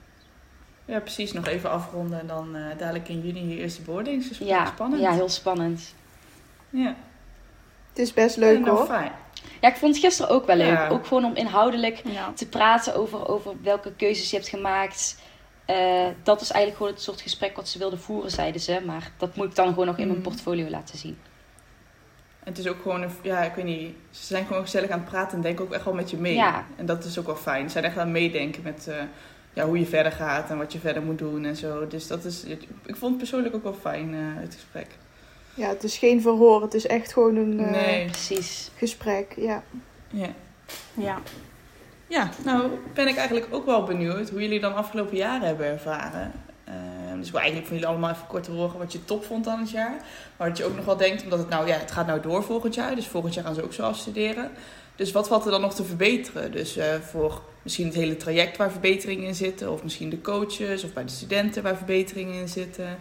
Ja, 0.85 0.99
precies. 0.99 1.31
Nog 1.33 1.47
even 1.47 1.69
afronden 1.71 2.19
en 2.19 2.27
dan 2.27 2.55
eh, 2.55 2.77
dadelijk 2.77 3.09
in 3.09 3.21
juni 3.21 3.47
je 3.49 3.57
eerste 3.57 3.81
beoordelingsgesprek. 3.81 4.47
Ja, 4.49 4.65
Spannend. 4.65 5.01
ja, 5.01 5.11
heel 5.13 5.29
spannend. 5.29 5.95
Ja. 6.69 6.95
Het 7.91 7.99
is 7.99 8.13
best 8.13 8.37
leuk 8.37 8.57
Ja, 8.57 8.65
nou, 8.65 8.77
hoor. 8.77 8.85
fijn. 8.85 9.11
Ja, 9.61 9.69
ik 9.69 9.75
vond 9.75 9.95
het 9.95 10.03
gisteren 10.05 10.31
ook 10.35 10.45
wel 10.45 10.55
leuk. 10.55 10.67
Ja. 10.67 10.87
Ook 10.89 11.07
gewoon 11.07 11.25
om 11.25 11.35
inhoudelijk 11.35 12.01
Ja. 12.05 12.31
te 12.35 12.47
praten 12.47 12.95
over, 12.95 13.27
over 13.27 13.53
welke 13.63 13.93
keuzes 13.95 14.29
je 14.29 14.35
hebt 14.35 14.49
gemaakt. 14.49 15.17
Eh, 15.65 16.05
dat 16.23 16.41
is 16.41 16.49
eigenlijk 16.51 16.77
gewoon 16.77 16.91
het 16.93 17.01
soort 17.01 17.21
gesprek 17.21 17.55
wat 17.55 17.67
ze 17.69 17.77
wilden 17.77 17.99
voeren, 17.99 18.31
zeiden 18.31 18.61
ze. 18.61 18.81
Maar 18.85 19.11
dat 19.17 19.35
moet 19.35 19.45
ik 19.45 19.55
dan 19.55 19.67
gewoon 19.67 19.85
nog 19.85 19.97
in 19.97 20.07
mijn 20.07 20.19
Mhm. 20.19 20.27
portfolio 20.29 20.69
laten 20.69 20.97
zien. 20.97 21.17
En 22.43 22.47
het 22.49 22.57
is 22.57 22.67
ook 22.67 22.81
gewoon, 22.81 23.01
een, 23.01 23.09
ja, 23.21 23.41
ik 23.41 23.53
weet 23.55 23.65
niet, 23.65 23.95
ze 24.11 24.25
zijn 24.25 24.45
gewoon 24.45 24.61
gezellig 24.61 24.89
aan 24.89 24.99
het 24.99 25.09
praten 25.09 25.35
en 25.37 25.43
denken 25.43 25.65
ook 25.65 25.71
echt 25.73 25.85
wel 25.85 25.93
met 25.93 26.09
je 26.09 26.17
mee. 26.17 26.33
Ja. 26.35 26.65
En 26.75 26.85
dat 26.85 27.03
is 27.03 27.19
ook 27.19 27.25
wel 27.25 27.35
fijn. 27.35 27.63
Ze 27.65 27.69
zijn 27.71 27.83
echt 27.83 27.95
aan 27.97 28.01
het 28.03 28.11
meedenken 28.11 28.63
met 28.63 28.87
eh, 28.87 28.95
ja, 29.53 29.65
hoe 29.65 29.79
je 29.79 29.85
verder 29.85 30.11
gaat 30.11 30.49
en 30.49 30.57
wat 30.57 30.73
je 30.73 30.79
verder 30.79 31.03
moet 31.03 31.17
doen 31.17 31.45
en 31.45 31.55
zo. 31.55 31.87
Dus 31.87 32.07
dat 32.07 32.23
is, 32.25 32.43
ik 32.43 32.67
vond 32.85 33.01
het 33.11 33.17
persoonlijk 33.17 33.55
ook 33.55 33.63
wel 33.63 33.73
fijn, 33.81 34.13
eh, 34.13 34.19
het 34.41 34.53
gesprek. 34.53 34.87
Ja, 35.53 35.69
het 35.69 35.83
is 35.83 35.97
geen 35.97 36.21
verhoor. 36.21 36.61
Het 36.61 36.73
is 36.73 36.87
echt 36.87 37.13
gewoon 37.13 37.35
een 37.35 37.59
eh, 37.59 37.71
Nee. 37.71 38.05
Precies. 38.05 38.71
gesprek. 38.75 39.33
Ja. 39.37 39.63
Ja. 40.09 40.29
Ja. 40.93 41.21
ja, 42.07 42.29
nou 42.43 42.71
ben 42.93 43.07
ik 43.07 43.15
eigenlijk 43.15 43.47
ook 43.51 43.65
wel 43.65 43.83
benieuwd 43.83 44.29
hoe 44.29 44.41
jullie 44.41 44.59
dan 44.59 44.75
afgelopen 44.75 45.17
jaren 45.17 45.47
hebben 45.47 45.65
ervaren. 45.65 46.31
Eh, 46.63 46.73
dus 47.15 47.25
ik 47.25 47.31
wil 47.31 47.41
eigenlijk 47.41 47.67
van 47.67 47.77
jullie 47.77 47.91
allemaal 47.91 48.11
even 48.11 48.27
kort 48.27 48.47
horen 48.47 48.77
wat 48.77 48.91
je 48.91 49.05
top 49.05 49.25
vond 49.25 49.47
aan 49.47 49.59
het 49.59 49.69
jaar. 49.69 49.95
Maar 50.37 50.47
dat 50.47 50.57
je 50.57 50.65
ook 50.65 50.75
nog 50.75 50.85
wel 50.85 50.97
denkt, 50.97 51.23
omdat 51.23 51.39
het 51.39 51.49
nou, 51.49 51.67
ja, 51.67 51.77
het 51.77 51.91
gaat 51.91 52.07
nou 52.07 52.21
door 52.21 52.43
volgend 52.43 52.75
jaar. 52.75 52.95
Dus 52.95 53.07
volgend 53.07 53.33
jaar 53.33 53.43
gaan 53.43 53.55
ze 53.55 53.63
ook 53.63 53.73
zo 53.73 53.83
afstuderen. 53.83 54.51
Dus 54.95 55.11
wat 55.11 55.27
valt 55.27 55.45
er 55.45 55.51
dan 55.51 55.61
nog 55.61 55.73
te 55.75 55.83
verbeteren? 55.83 56.51
Dus 56.51 56.77
eh, 56.77 56.93
voor 57.09 57.41
misschien 57.63 57.85
het 57.85 57.95
hele 57.95 58.17
traject 58.17 58.57
waar 58.57 58.71
verbeteringen 58.71 59.27
in 59.27 59.35
zitten. 59.35 59.71
Of 59.71 59.83
misschien 59.83 60.09
de 60.09 60.21
coaches 60.21 60.83
of 60.83 60.93
bij 60.93 61.03
de 61.03 61.11
studenten 61.11 61.63
waar 61.63 61.75
verbeteringen 61.75 62.39
in 62.39 62.47
zitten. 62.47 62.97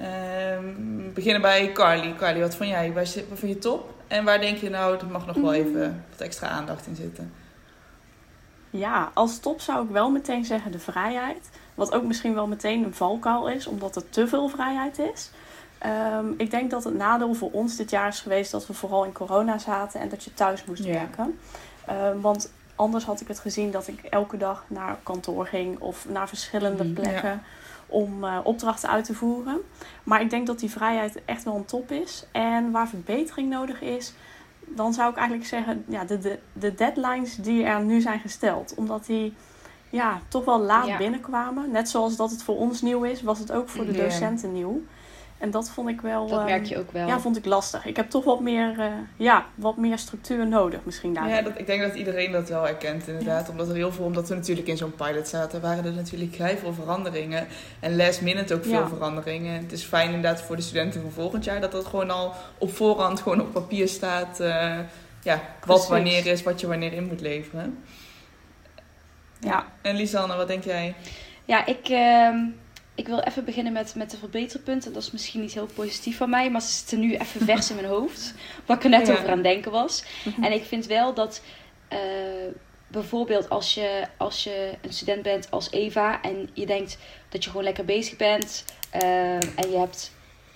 We 0.00 1.10
beginnen 1.14 1.40
bij 1.42 1.72
Carly. 1.72 2.14
Carly, 2.18 2.40
wat 2.40 2.54
vond 2.54 2.68
jij? 2.68 2.92
Waar, 2.92 3.04
wat 3.04 3.38
vond 3.38 3.52
je 3.52 3.58
top? 3.58 3.94
En 4.08 4.24
waar 4.24 4.40
denk 4.40 4.58
je 4.58 4.70
nou, 4.70 4.98
er 4.98 5.06
mag 5.06 5.26
nog 5.26 5.36
wel 5.36 5.52
even 5.52 6.04
wat 6.10 6.20
extra 6.20 6.48
aandacht 6.48 6.86
in 6.86 6.96
zitten? 6.96 7.32
Ja, 8.70 9.10
als 9.14 9.38
top 9.38 9.60
zou 9.60 9.84
ik 9.84 9.90
wel 9.90 10.10
meteen 10.10 10.44
zeggen 10.44 10.72
de 10.72 10.78
vrijheid. 10.78 11.50
Wat 11.74 11.92
ook 11.92 12.02
misschien 12.04 12.34
wel 12.34 12.46
meteen 12.46 12.84
een 12.84 12.94
valkuil 12.94 13.48
is, 13.48 13.66
omdat 13.66 13.96
er 13.96 14.10
te 14.10 14.28
veel 14.28 14.48
vrijheid 14.48 14.98
is. 14.98 15.30
Ehm, 15.78 16.26
ik 16.36 16.50
denk 16.50 16.70
dat 16.70 16.84
het 16.84 16.94
nadeel 16.94 17.34
voor 17.34 17.50
ons 17.50 17.76
dit 17.76 17.90
jaar 17.90 18.08
is 18.08 18.20
geweest 18.20 18.50
dat 18.50 18.66
we 18.66 18.72
vooral 18.72 19.04
in 19.04 19.12
corona 19.12 19.58
zaten 19.58 20.00
en 20.00 20.08
dat 20.08 20.24
je 20.24 20.34
thuis 20.34 20.64
moest 20.64 20.84
Ja. 20.84 20.92
werken. 20.92 21.38
Ehm, 21.86 22.20
want 22.20 22.52
anders 22.80 23.04
had 23.04 23.20
ik 23.20 23.28
het 23.28 23.38
gezien 23.38 23.70
dat 23.70 23.88
ik 23.88 24.02
elke 24.02 24.36
dag 24.36 24.64
naar 24.68 24.96
kantoor 25.02 25.46
ging 25.46 25.78
of 25.80 26.06
naar 26.08 26.28
verschillende 26.28 26.84
Mhm. 26.84 26.92
plekken 26.92 27.42
om 27.86 28.24
eh, 28.24 28.38
opdrachten 28.42 28.88
uit 28.88 29.04
te 29.04 29.14
voeren. 29.14 29.60
Maar 30.02 30.20
ik 30.20 30.30
denk 30.30 30.46
dat 30.46 30.58
die 30.58 30.70
vrijheid 30.70 31.20
echt 31.24 31.44
wel 31.44 31.54
een 31.56 31.64
top 31.64 31.90
is. 31.90 32.26
En 32.32 32.70
waar 32.70 32.88
verbetering 32.88 33.50
nodig 33.50 33.80
is, 33.80 34.12
dan 34.66 34.92
zou 34.94 35.10
ik 35.10 35.16
eigenlijk 35.16 35.48
zeggen, 35.48 35.84
ja, 35.88 36.04
de, 36.04 36.18
de, 36.18 36.38
de 36.52 36.74
deadlines 36.74 37.36
die 37.36 37.64
er 37.64 37.80
nu 37.80 38.00
zijn 38.00 38.20
gesteld. 38.20 38.74
Omdat 38.76 39.06
die 39.06 39.34
ja, 39.90 40.20
toch 40.28 40.44
wel 40.44 40.60
laat 40.60 40.86
Ja. 40.86 40.96
binnenkwamen. 40.96 41.70
Net 41.70 41.88
zoals 41.88 42.16
dat 42.16 42.30
het 42.30 42.42
voor 42.42 42.56
ons 42.56 42.82
nieuw 42.82 43.02
is, 43.04 43.22
was 43.22 43.38
het 43.38 43.52
ook 43.52 43.68
voor 43.68 43.84
de 43.86 43.92
docenten 43.92 44.52
nieuw. 44.52 44.82
En 45.40 45.50
dat 45.50 45.70
vond 45.70 45.88
ik 45.88 46.00
wel. 46.00 46.26
Dat 46.26 46.38
ehm, 46.38 46.48
merk 46.48 46.64
je 46.64 46.78
ook 46.78 46.90
wel. 46.92 47.06
Ja, 47.06 47.20
vond 47.20 47.36
ik 47.36 47.44
lastig. 47.44 47.84
Ik 47.86 47.96
heb 47.96 48.10
toch 48.10 48.24
wat 48.24 48.40
meer, 48.40 48.80
eh, 48.80 48.86
ja, 49.16 49.46
wat 49.54 49.76
meer 49.76 49.98
structuur 49.98 50.46
nodig 50.46 50.80
misschien 50.84 51.14
daar. 51.14 51.28
Ja, 51.28 51.42
dat, 51.42 51.58
ik 51.58 51.66
denk 51.66 51.82
dat 51.82 51.94
iedereen 51.94 52.32
dat 52.32 52.48
wel 52.48 52.62
herkent 52.62 53.08
inderdaad. 53.08 53.48
Omdat 53.48 53.68
er 53.68 53.74
heel 53.74 53.92
veel, 53.92 54.04
omdat 54.04 54.28
we 54.28 54.34
natuurlijk 54.34 54.68
in 54.68 54.76
zo'n 54.76 54.94
pilot 54.94 55.28
zaten, 55.28 55.60
waren 55.60 55.84
er 55.84 55.92
natuurlijk 55.92 56.34
heel 56.34 56.56
veel 56.56 56.72
veranderingen. 56.72 57.46
En 57.80 57.96
last 57.96 58.20
minute 58.22 58.54
ook 58.54 58.62
veel 58.64 58.72
Ja. 58.72 58.88
veranderingen. 58.88 59.62
Het 59.62 59.72
is 59.72 59.82
fijn 59.84 60.06
inderdaad 60.12 60.42
voor 60.42 60.56
de 60.56 60.62
studenten 60.62 61.00
van 61.02 61.10
volgend 61.10 61.44
jaar 61.44 61.60
dat 61.60 61.72
dat 61.72 61.86
gewoon 61.86 62.10
al 62.10 62.34
op 62.58 62.74
voorhand 62.76 63.20
gewoon 63.20 63.40
op 63.40 63.52
papier 63.52 63.88
staat. 63.88 64.40
eh, 64.40 64.78
ja, 65.22 65.34
wat 65.36 65.60
Precies. 65.60 65.88
wanneer 65.88 66.26
is, 66.26 66.42
wat 66.42 66.60
je 66.60 66.66
wanneer 66.66 66.92
in 66.92 67.04
moet 67.06 67.20
leveren. 67.20 67.78
Ja. 69.40 69.64
En 69.82 69.96
Lisanne, 69.96 70.36
wat 70.36 70.48
denk 70.48 70.64
jij? 70.64 70.94
Ja, 71.44 71.66
ik, 71.66 71.88
ehm, 71.88 72.36
ik 73.00 73.06
wil 73.08 73.18
even 73.20 73.44
beginnen 73.44 73.72
met, 73.72 73.94
met 73.94 74.10
de 74.10 74.16
verbeterpunten. 74.16 74.92
Dat 74.92 75.02
is 75.02 75.10
misschien 75.10 75.40
niet 75.40 75.52
heel 75.54 75.68
positief 75.74 76.16
van 76.16 76.30
mij, 76.30 76.50
maar 76.50 76.60
ze 76.62 76.72
zitten 76.72 77.00
nu 77.00 77.14
even 77.16 77.44
vers 77.46 77.70
in 77.70 77.76
mijn 77.76 77.88
hoofd. 77.88 78.34
Wat 78.66 78.76
ik 78.76 78.84
er 78.84 78.90
net 78.90 79.06
Ja. 79.06 79.12
over 79.12 79.26
aan 79.26 79.32
het 79.34 79.42
denken 79.42 79.70
was. 79.72 80.04
Mhm. 80.24 80.44
En 80.44 80.52
ik 80.52 80.64
vind 80.64 80.86
wel 80.86 81.14
dat 81.14 81.42
eh, 81.88 81.98
bijvoorbeeld 82.88 83.48
als 83.50 83.74
je, 83.74 84.06
als 84.16 84.44
je 84.44 84.72
een 84.82 84.92
student 84.92 85.22
bent 85.22 85.50
als 85.50 85.70
Eva 85.70 86.22
en 86.22 86.50
je 86.52 86.66
denkt 86.66 86.98
dat 87.28 87.44
je 87.44 87.50
gewoon 87.50 87.64
lekker 87.64 87.84
bezig 87.84 88.16
bent 88.16 88.64
eh, 88.90 89.34
en 89.34 89.70
je 89.70 89.76
hebt 89.78 90.12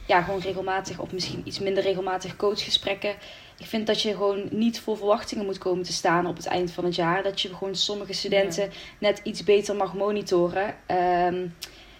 ja, 0.06 0.22
gewoon 0.22 0.40
regelmatig 0.40 0.98
of 0.98 1.12
misschien 1.12 1.42
iets 1.44 1.58
minder 1.58 1.82
regelmatig 1.82 2.36
coachgesprekken. 2.36 3.14
Ik 3.58 3.66
vind 3.66 3.86
dat 3.86 4.02
je 4.02 4.10
gewoon 4.10 4.48
niet 4.50 4.80
voor 4.80 4.96
verwachtingen 4.96 5.44
moet 5.44 5.58
komen 5.58 5.84
te 5.84 5.92
staan 5.92 6.26
op 6.26 6.36
het 6.36 6.46
eind 6.46 6.70
van 6.70 6.84
het 6.84 6.94
jaar. 6.94 7.22
Dat 7.22 7.40
je 7.40 7.54
gewoon 7.54 7.74
sommige 7.74 8.12
studenten 8.12 8.70
net 8.98 9.20
iets 9.22 9.44
beter 9.44 9.76
mag 9.76 9.94
monitoren. 9.94 10.74
ehm, 10.86 11.46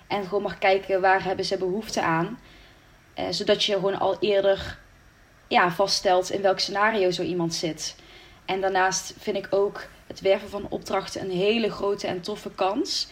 en 0.07 0.25
gewoon 0.25 0.43
mag 0.43 0.59
kijken 0.59 1.01
waar 1.01 1.25
hebben 1.25 1.45
ze 1.45 1.59
behoefte 1.59 2.03
aan. 2.03 2.39
Eh, 3.15 3.25
zodat 3.31 3.65
je 3.65 3.73
gewoon 3.73 3.99
al 3.99 4.17
eerder 4.21 4.79
ja, 5.49 5.71
vaststelt 5.71 6.31
in 6.31 6.43
welk 6.43 6.59
scenario 6.59 7.11
zo 7.11 7.23
iemand 7.23 7.55
zit. 7.55 7.97
En 8.45 8.61
daarnaast 8.61 9.15
vind 9.19 9.37
ik 9.37 9.47
ook 9.51 9.87
het 10.07 10.21
werven 10.21 10.49
van 10.49 10.67
opdrachten 10.69 11.21
een 11.21 11.31
hele 11.31 11.71
grote 11.71 12.07
en 12.07 12.21
toffe 12.21 12.51
kans. 12.55 13.09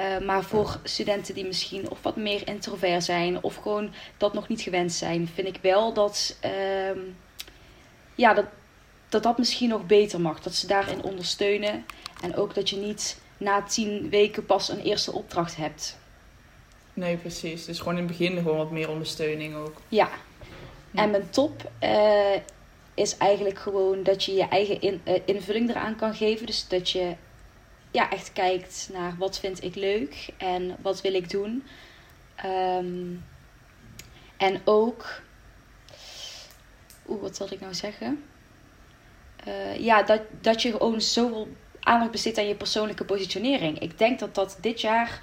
Uh, 0.00 0.26
maar 0.26 0.42
voor 0.42 0.80
studenten 0.82 1.34
die 1.34 1.46
misschien 1.46 1.90
of 1.90 2.02
wat 2.02 2.16
meer 2.16 2.48
introvert 2.48 3.04
zijn 3.04 3.42
of 3.42 3.56
gewoon 3.56 3.92
dat 4.16 4.32
nog 4.34 4.48
niet 4.48 4.60
gewend 4.60 4.92
zijn, 4.92 5.30
vind 5.34 5.48
ik 5.48 5.58
wel 5.62 5.92
dat, 5.92 6.36
uh, 6.44 7.00
ja, 8.14 8.34
dat, 8.34 8.46
dat 9.08 9.22
dat 9.22 9.38
misschien 9.38 9.68
nog 9.68 9.86
beter 9.86 10.20
mag. 10.20 10.40
Dat 10.40 10.54
ze 10.54 10.66
daarin 10.66 11.02
ondersteunen. 11.02 11.84
En 12.22 12.36
ook 12.36 12.54
dat 12.54 12.70
je 12.70 12.76
niet 12.76 13.20
na 13.36 13.62
tien 13.62 14.08
weken 14.08 14.46
pas 14.46 14.68
een 14.68 14.80
eerste 14.80 15.12
opdracht 15.12 15.56
hebt. 15.56 15.98
Nee, 16.94 17.16
precies. 17.16 17.64
Dus 17.64 17.78
gewoon 17.78 17.96
in 17.96 18.08
het 18.08 18.18
begin 18.18 18.36
gewoon 18.36 18.56
wat 18.56 18.70
meer 18.70 18.90
ondersteuning 18.90 19.54
ook. 19.54 19.80
Ja. 19.88 20.08
En 20.94 21.10
mijn 21.10 21.30
top 21.30 21.70
uh, 21.82 22.36
is 22.94 23.16
eigenlijk 23.16 23.58
gewoon 23.58 24.02
dat 24.02 24.24
je 24.24 24.32
je 24.32 24.48
eigen 24.48 24.80
in, 24.80 25.00
uh, 25.04 25.18
invulling 25.24 25.70
eraan 25.70 25.96
kan 25.96 26.14
geven. 26.14 26.46
Dus 26.46 26.68
dat 26.68 26.90
je 26.90 27.14
ja, 27.90 28.10
echt 28.10 28.32
kijkt 28.32 28.88
naar 28.92 29.14
wat 29.18 29.38
vind 29.38 29.64
ik 29.64 29.74
leuk 29.74 30.28
en 30.36 30.76
wat 30.82 31.00
wil 31.00 31.14
ik 31.14 31.30
doen. 31.30 31.64
Um, 32.44 33.24
en 34.36 34.60
ook, 34.64 35.20
oeh, 37.08 37.22
wat 37.22 37.38
wil 37.38 37.52
ik 37.52 37.60
nou 37.60 37.74
zeggen? 37.74 38.24
Uh, 39.48 39.78
ja, 39.78 40.02
dat, 40.02 40.20
dat 40.40 40.62
je 40.62 40.70
gewoon 40.70 41.00
zoveel 41.00 41.48
aandacht 41.80 42.10
besteedt 42.10 42.38
aan 42.38 42.48
je 42.48 42.54
persoonlijke 42.54 43.04
positionering. 43.04 43.78
Ik 43.78 43.98
denk 43.98 44.18
dat 44.18 44.34
dat 44.34 44.58
dit 44.60 44.80
jaar 44.80 45.22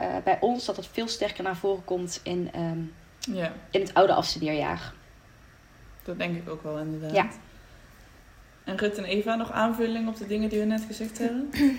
uh, 0.00 0.16
bij 0.24 0.38
ons 0.40 0.64
dat 0.64 0.76
dat 0.76 0.86
veel 0.92 1.08
sterker 1.08 1.44
naar 1.44 1.56
voren 1.56 1.84
komt 1.84 2.20
in, 2.22 2.50
um, 2.56 2.94
ja. 3.18 3.52
in 3.70 3.80
het 3.80 3.94
oude 3.94 4.12
afstudeerjaar. 4.12 4.92
Dat 6.02 6.18
denk 6.18 6.36
ik 6.36 6.48
ook 6.48 6.62
wel 6.62 6.78
inderdaad. 6.78 7.14
Ja. 7.14 7.28
En 8.64 8.76
Rut 8.76 8.98
en 8.98 9.04
Eva, 9.04 9.34
nog 9.34 9.52
aanvulling 9.52 10.08
op 10.08 10.16
de 10.16 10.26
dingen 10.26 10.48
die 10.48 10.58
we 10.58 10.64
net 10.64 10.84
gezegd 10.86 11.18
hebben? 11.18 11.50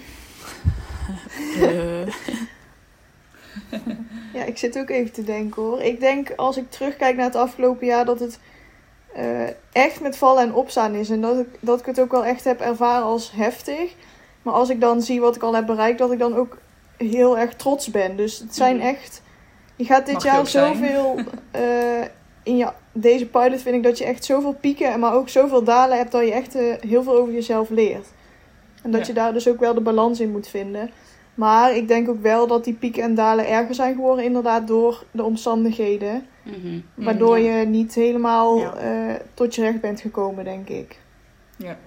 uh. 1.58 2.08
ja, 4.38 4.44
ik 4.44 4.58
zit 4.58 4.78
ook 4.78 4.90
even 4.90 5.12
te 5.12 5.24
denken 5.24 5.62
hoor. 5.62 5.82
Ik 5.82 6.00
denk 6.00 6.34
als 6.36 6.58
ik 6.58 6.72
terugkijk 6.72 7.16
naar 7.16 7.26
het 7.26 7.36
afgelopen 7.36 7.88
jaar 7.88 8.06
dat 8.06 8.20
het 8.20 8.40
uh, 9.18 9.48
echt 9.72 10.02
met 10.02 10.18
vallen 10.18 10.44
en 10.44 10.54
opstaan 10.54 10.94
is. 10.94 11.10
En 11.10 11.22
dat 11.22 11.40
ik, 11.40 11.48
dat 11.60 11.80
ik 11.80 11.86
het 11.86 12.00
ook 12.00 12.12
wel 12.12 12.26
echt 12.26 12.44
heb 12.44 12.60
ervaren 12.60 13.06
als 13.06 13.32
heftig. 13.32 13.94
Maar 14.42 14.54
als 14.54 14.70
ik 14.70 14.82
dan 14.82 15.02
zie 15.02 15.20
wat 15.20 15.36
ik 15.36 15.42
al 15.42 15.56
heb 15.56 15.66
bereikt, 15.66 15.98
dat 15.98 16.12
ik 16.12 16.20
dan 16.20 16.36
ook 16.36 16.58
heel 16.98 17.38
erg 17.38 17.54
trots 17.56 17.92
ben. 17.92 18.16
Dus 18.16 18.40
het 18.40 18.56
zijn 18.56 18.82
echt. 18.82 19.22
Je 19.76 19.86
gaat 19.86 20.06
dit 20.06 20.14
Mag 20.14 20.24
jaar 20.24 20.48
zoveel. 20.48 21.20
Uh, 21.56 22.02
in 22.44 22.58
je, 22.58 22.68
deze 22.92 23.26
pilot 23.28 23.62
vind 23.62 23.76
ik 23.76 23.84
dat 23.84 23.98
je 23.98 24.06
echt 24.06 24.26
zoveel 24.26 24.54
pieken, 24.54 25.00
maar 25.00 25.14
ook 25.14 25.30
zoveel 25.30 25.64
dalen 25.64 25.98
hebt 25.98 26.12
dat 26.12 26.26
je 26.26 26.32
echt 26.34 26.56
uh, 26.56 26.74
heel 26.80 27.04
veel 27.04 27.18
over 27.18 27.34
jezelf 27.34 27.70
leert. 27.70 28.08
En 28.84 28.92
dat 28.92 29.02
Ja. 29.02 29.08
je 29.08 29.14
daar 29.14 29.34
dus 29.34 29.48
ook 29.48 29.60
wel 29.60 29.74
de 29.74 29.82
balans 29.82 30.20
in 30.20 30.32
moet 30.32 30.48
vinden. 30.48 30.92
Maar 31.34 31.76
ik 31.76 31.88
denk 31.88 32.10
ook 32.10 32.22
wel 32.22 32.48
dat 32.48 32.64
die 32.64 32.74
pieken 32.74 33.04
en 33.04 33.16
dalen 33.16 33.48
erger 33.48 33.76
zijn 33.76 33.96
geworden, 33.96 34.26
inderdaad, 34.26 34.68
door 34.68 35.04
de 35.12 35.24
omstandigheden. 35.24 36.26
Mhm. 36.44 36.80
Waardoor 36.96 37.40
ja. 37.40 37.56
je 37.58 37.66
niet 37.66 37.94
helemaal 37.96 38.58
Ja. 38.60 38.74
eh, 38.76 39.16
tot 39.34 39.56
je 39.56 39.62
recht 39.62 39.82
bent 39.82 40.02
gekomen, 40.02 40.44
denk 40.44 40.70
ik. 40.70 41.00
Ja. 41.58 41.78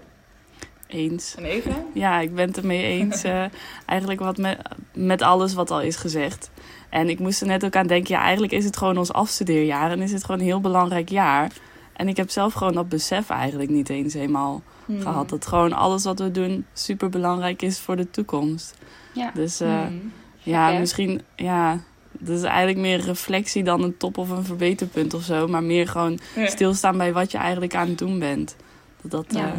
Eens. 0.90 1.34
En? 1.38 1.44
Ja, 1.92 2.18
ik 2.20 2.34
ben 2.34 2.46
het 2.46 2.56
ermee 2.56 2.82
eens. 2.84 3.22
eh, 3.22 3.44
eigenlijk 3.86 4.20
wat 4.20 4.36
met, 4.36 4.58
met 4.94 5.22
alles 5.22 5.54
wat 5.54 5.70
al 5.70 5.80
is 5.80 5.96
gezegd. 5.96 6.50
En 6.88 7.08
ik 7.08 7.18
moest 7.18 7.40
er 7.40 7.46
net 7.46 7.64
ook 7.64 7.76
aan 7.76 7.86
denken, 7.86 8.14
ja, 8.14 8.20
eigenlijk 8.22 8.52
is 8.52 8.64
het 8.64 8.76
gewoon 8.76 8.98
ons 8.98 9.12
afstudeerjaar 9.12 9.90
en 9.90 10.00
is 10.02 10.12
het 10.12 10.24
gewoon 10.24 10.40
een 10.40 10.46
heel 10.46 10.60
belangrijk 10.60 11.08
jaar. 11.08 11.52
En 11.92 12.08
ik 12.08 12.16
heb 12.16 12.30
zelf 12.30 12.52
gewoon 12.52 12.72
dat 12.74 12.88
besef 12.88 13.30
eigenlijk 13.30 13.70
niet 13.70 13.88
eens 13.88 14.14
helemaal 14.14 14.62
Hmm. 14.84 15.00
gehad. 15.00 15.28
Dat 15.28 15.46
gewoon 15.46 15.72
alles 15.72 16.04
wat 16.04 16.18
we 16.18 16.30
doen 16.30 16.66
super 16.72 17.08
belangrijk 17.08 17.62
is 17.62 17.78
voor 17.78 17.96
de 17.96 18.10
toekomst. 18.10 18.74
Ja. 19.12 19.30
Dus 19.34 19.60
eh, 19.60 19.80
Hmm. 19.80 20.12
ja, 20.38 20.78
misschien, 20.78 21.20
ja, 21.36 21.80
dat 22.12 22.36
is 22.36 22.42
eigenlijk 22.42 22.78
meer 22.78 23.00
reflectie 23.00 23.62
dan 23.64 23.82
een 23.82 23.96
top 23.96 24.18
of 24.18 24.30
een 24.30 24.44
verbeterpunt 24.44 25.14
of 25.14 25.22
zo. 25.22 25.46
Maar 25.48 25.62
meer 25.62 25.88
gewoon 25.88 26.18
Ja. 26.36 26.46
stilstaan 26.46 26.98
bij 26.98 27.12
wat 27.12 27.30
je 27.30 27.38
eigenlijk 27.38 27.74
aan 27.74 27.88
het 27.88 27.98
doen 27.98 28.18
bent. 28.18 28.56
Dat, 29.02 29.10
dat, 29.10 29.26
Ja. 29.28 29.46
ja. 29.46 29.54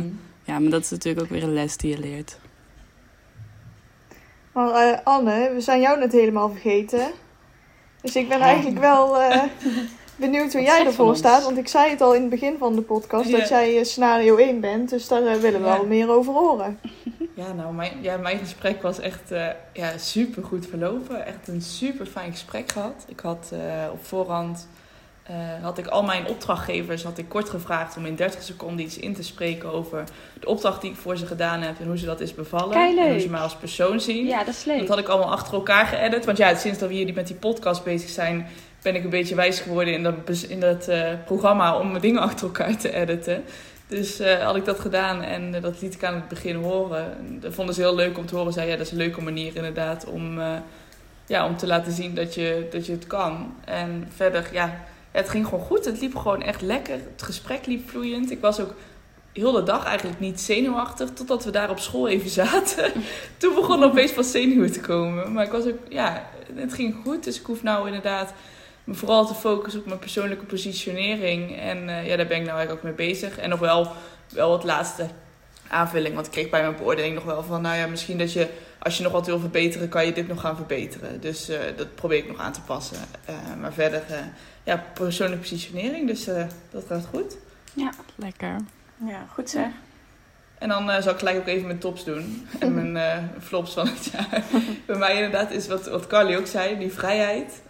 Ja, 0.51 0.59
maar 0.59 0.71
dat 0.71 0.81
is 0.83 0.89
natuurlijk 0.89 1.25
ook 1.25 1.31
weer 1.31 1.43
een 1.43 1.53
les 1.53 1.77
die 1.77 1.89
je 1.91 1.99
leert. 1.99 2.37
Maar 4.53 4.69
eh, 4.73 4.97
Anne, 5.03 5.51
we 5.53 5.61
zijn 5.61 5.81
jou 5.81 5.99
net 5.99 6.11
helemaal 6.11 6.49
vergeten. 6.49 7.11
Dus 8.01 8.15
ik 8.15 8.27
ben 8.29 8.37
Ja. 8.37 8.43
eigenlijk 8.43 8.79
wel 8.79 9.19
eh, 9.21 9.43
benieuwd 10.15 10.53
hoe 10.53 10.61
jij 10.61 10.85
ervoor 10.85 11.15
staat. 11.15 11.43
Want 11.43 11.57
ik 11.57 11.67
zei 11.67 11.89
het 11.89 12.01
al 12.01 12.13
in 12.15 12.21
het 12.21 12.29
begin 12.29 12.55
van 12.57 12.75
de 12.75 12.81
podcast 12.81 13.29
Ja. 13.29 13.37
dat 13.37 13.49
jij 13.49 13.77
eh, 13.77 13.83
scenario 13.83 14.35
1 14.37 14.59
bent. 14.59 14.89
Dus 14.89 15.07
daar 15.07 15.23
willen 15.23 15.61
we 15.61 15.67
Ja. 15.67 15.77
wel 15.77 15.85
meer 15.85 16.09
over 16.09 16.33
horen. 16.33 16.79
Ja, 17.35 17.53
nou, 17.53 17.73
mijn, 17.73 17.91
ja, 18.01 18.17
mijn 18.17 18.37
gesprek 18.37 18.81
was 18.81 18.99
echt 18.99 19.31
eh, 19.31 19.47
ja, 19.73 19.97
super 19.97 20.43
goed 20.43 20.67
verlopen. 20.67 21.25
Echt 21.25 21.47
een 21.47 21.61
super 21.61 22.05
fijn 22.05 22.31
gesprek 22.31 22.71
gehad. 22.71 23.05
Ik 23.07 23.19
had 23.19 23.49
eh, 23.53 23.59
op 23.91 24.05
voorhand 24.05 24.67
eh, 25.31 25.63
had 25.63 25.77
ik 25.77 25.87
al 25.87 26.03
mijn 26.03 26.27
opdrachtgevers 26.27 27.03
had 27.03 27.17
ik 27.17 27.29
kort 27.29 27.49
gevraagd 27.49 27.97
om 27.97 28.05
in 28.05 28.15
30 28.15 28.41
seconden 28.41 28.85
iets 28.85 28.97
in 28.97 29.13
te 29.13 29.23
spreken 29.23 29.71
over 29.71 30.03
de 30.39 30.47
opdracht 30.47 30.81
die 30.81 30.91
ik 30.91 30.97
voor 30.97 31.17
ze 31.17 31.25
gedaan 31.25 31.61
heb 31.61 31.79
en 31.79 31.87
hoe 31.87 31.97
ze 31.97 32.05
dat 32.05 32.19
is 32.19 32.35
bevallen. 32.35 32.97
En 32.97 33.09
hoe 33.09 33.19
ze 33.19 33.29
mij 33.29 33.39
als 33.39 33.55
persoon 33.55 33.99
zien. 33.99 34.25
Ja, 34.25 34.43
dat 34.43 34.53
is 34.53 34.63
leuk. 34.63 34.79
Dat 34.79 34.87
had 34.87 34.97
ik 34.97 35.07
allemaal 35.07 35.31
achter 35.31 35.53
elkaar 35.53 35.85
geëdit. 35.85 36.25
Want 36.25 36.37
ja, 36.37 36.55
sinds 36.55 36.79
dat 36.79 36.89
we 36.89 36.95
hier 36.95 37.13
met 37.13 37.27
die 37.27 37.35
podcast 37.35 37.83
bezig 37.83 38.09
zijn, 38.09 38.47
ben 38.81 38.95
ik 38.95 39.03
een 39.03 39.09
beetje 39.09 39.35
wijs 39.35 39.59
geworden 39.59 39.93
in 39.93 40.03
dat, 40.03 40.13
in 40.47 40.59
dat 40.59 40.87
eh, 40.87 41.09
programma 41.25 41.77
om 41.77 41.89
mijn 41.89 42.01
dingen 42.01 42.21
achter 42.21 42.45
elkaar 42.45 42.77
te 42.77 42.93
editen. 42.93 43.43
Dus 43.87 44.19
eh, 44.19 44.43
had 44.43 44.55
ik 44.55 44.65
dat 44.65 44.79
gedaan 44.79 45.21
en 45.21 45.61
dat 45.61 45.81
liet 45.81 45.93
ik 45.93 46.03
aan 46.03 46.15
het 46.15 46.27
begin 46.27 46.55
horen. 46.55 47.17
En 47.17 47.39
dat 47.39 47.53
vonden 47.53 47.75
ze 47.75 47.81
heel 47.81 47.95
leuk 47.95 48.17
om 48.17 48.25
te 48.25 48.35
horen. 48.35 48.53
Zei 48.53 48.69
ja, 48.69 48.75
dat 48.75 48.85
is 48.85 48.91
een 48.91 48.97
leuke 48.97 49.21
manier 49.21 49.55
inderdaad 49.55 50.05
om, 50.05 50.39
ja, 51.25 51.45
om 51.45 51.57
te 51.57 51.67
laten 51.67 51.91
zien 51.91 52.15
dat 52.15 52.35
je, 52.35 52.67
dat 52.71 52.85
je 52.85 52.91
het 52.91 53.07
kan. 53.07 53.53
En 53.65 54.07
verder, 54.15 54.49
ja, 54.51 54.83
het 55.11 55.29
ging 55.29 55.45
gewoon 55.45 55.65
goed. 55.65 55.85
Het 55.85 56.01
liep 56.01 56.15
gewoon 56.15 56.41
echt 56.41 56.61
lekker. 56.61 56.99
Het 57.11 57.21
gesprek 57.21 57.65
liep 57.65 57.89
vloeiend. 57.89 58.31
Ik 58.31 58.41
was 58.41 58.59
ook 58.59 58.73
heel 59.33 59.51
de 59.51 59.63
dag 59.63 59.85
eigenlijk 59.85 60.19
niet 60.19 60.41
zenuwachtig. 60.41 61.09
Totdat 61.09 61.43
we 61.43 61.51
daar 61.51 61.69
op 61.69 61.79
school 61.79 62.07
even 62.07 62.29
zaten. 62.45 62.91
Toen 63.37 63.55
begon 63.55 63.83
opeens 63.83 64.13
pas 64.13 64.31
zenuwen 64.31 64.71
te 64.71 64.79
komen. 64.79 65.31
Maar 65.31 65.45
ik 65.45 65.51
was 65.51 65.65
ook, 65.65 65.79
ja, 65.89 66.29
het 66.55 66.73
ging 66.73 66.95
goed. 67.03 67.23
Dus 67.23 67.39
ik 67.39 67.45
hoef 67.45 67.63
nou 67.63 67.85
inderdaad 67.85 68.33
me 68.83 68.93
vooral 68.93 69.27
te 69.27 69.33
focussen 69.33 69.81
op 69.81 69.87
mijn 69.87 69.99
persoonlijke 69.99 70.45
positionering. 70.45 71.57
En 71.59 71.89
eh, 71.89 72.07
ja, 72.07 72.15
daar 72.15 72.27
ben 72.27 72.37
ik 72.37 72.45
nou 72.45 72.57
eigenlijk 72.57 72.71
ook 72.71 72.97
mee 72.97 73.07
bezig. 73.07 73.37
En 73.37 73.49
nog 73.49 73.59
wel, 73.59 73.91
wel 74.29 74.49
wat 74.49 74.63
laatste 74.63 75.07
aanvulling. 75.67 76.13
Want 76.13 76.25
ik 76.25 76.31
kreeg 76.31 76.49
bij 76.49 76.61
mijn 76.61 76.75
beoordeling 76.75 77.15
nog 77.15 77.23
wel 77.23 77.43
van, 77.43 77.61
nou 77.61 77.77
ja, 77.77 77.87
misschien 77.87 78.17
dat 78.17 78.33
je, 78.33 78.47
als 78.79 78.97
je 78.97 79.03
nog 79.03 79.11
wat 79.11 79.25
wil 79.25 79.39
verbeteren, 79.39 79.89
kan 79.89 80.05
je 80.05 80.13
dit 80.13 80.27
nog 80.27 80.41
gaan 80.41 80.55
verbeteren. 80.55 81.21
Dus 81.21 81.49
eh, 81.49 81.59
dat 81.75 81.95
probeer 81.95 82.17
ik 82.17 82.27
nog 82.27 82.39
aan 82.39 82.53
te 82.53 82.61
passen. 82.61 82.97
Eh, 83.25 83.35
maar 83.61 83.73
verder, 83.73 84.03
ja, 84.63 84.83
persoonlijke 84.93 85.41
positionering. 85.41 86.07
Dus 86.07 86.27
eh, 86.27 86.45
dat 86.69 86.83
gaat 86.87 87.05
goed. 87.05 87.37
Lekker. 88.15 88.55
Ja, 89.05 89.25
goed 89.33 89.49
zeg. 89.49 89.67
En 90.57 90.69
dan 90.69 90.89
eh, 90.89 91.01
zal 91.01 91.11
ik 91.13 91.17
gelijk 91.17 91.37
ook 91.37 91.47
even 91.47 91.67
mijn 91.67 91.79
tops 91.79 92.03
doen. 92.03 92.47
En 92.59 92.73
mijn 92.91 92.97
eh, 92.97 93.23
flops 93.39 93.73
van 93.73 93.87
het 93.87 94.05
jaar. 94.05 94.43
Bij 94.87 94.97
mij 94.97 95.15
inderdaad 95.15 95.51
is 95.51 95.67
wat, 95.67 95.87
wat 95.87 96.07
Carly 96.07 96.35
ook 96.35 96.47
zei, 96.47 96.77
die 96.77 96.93
vrijheid. 96.93 97.61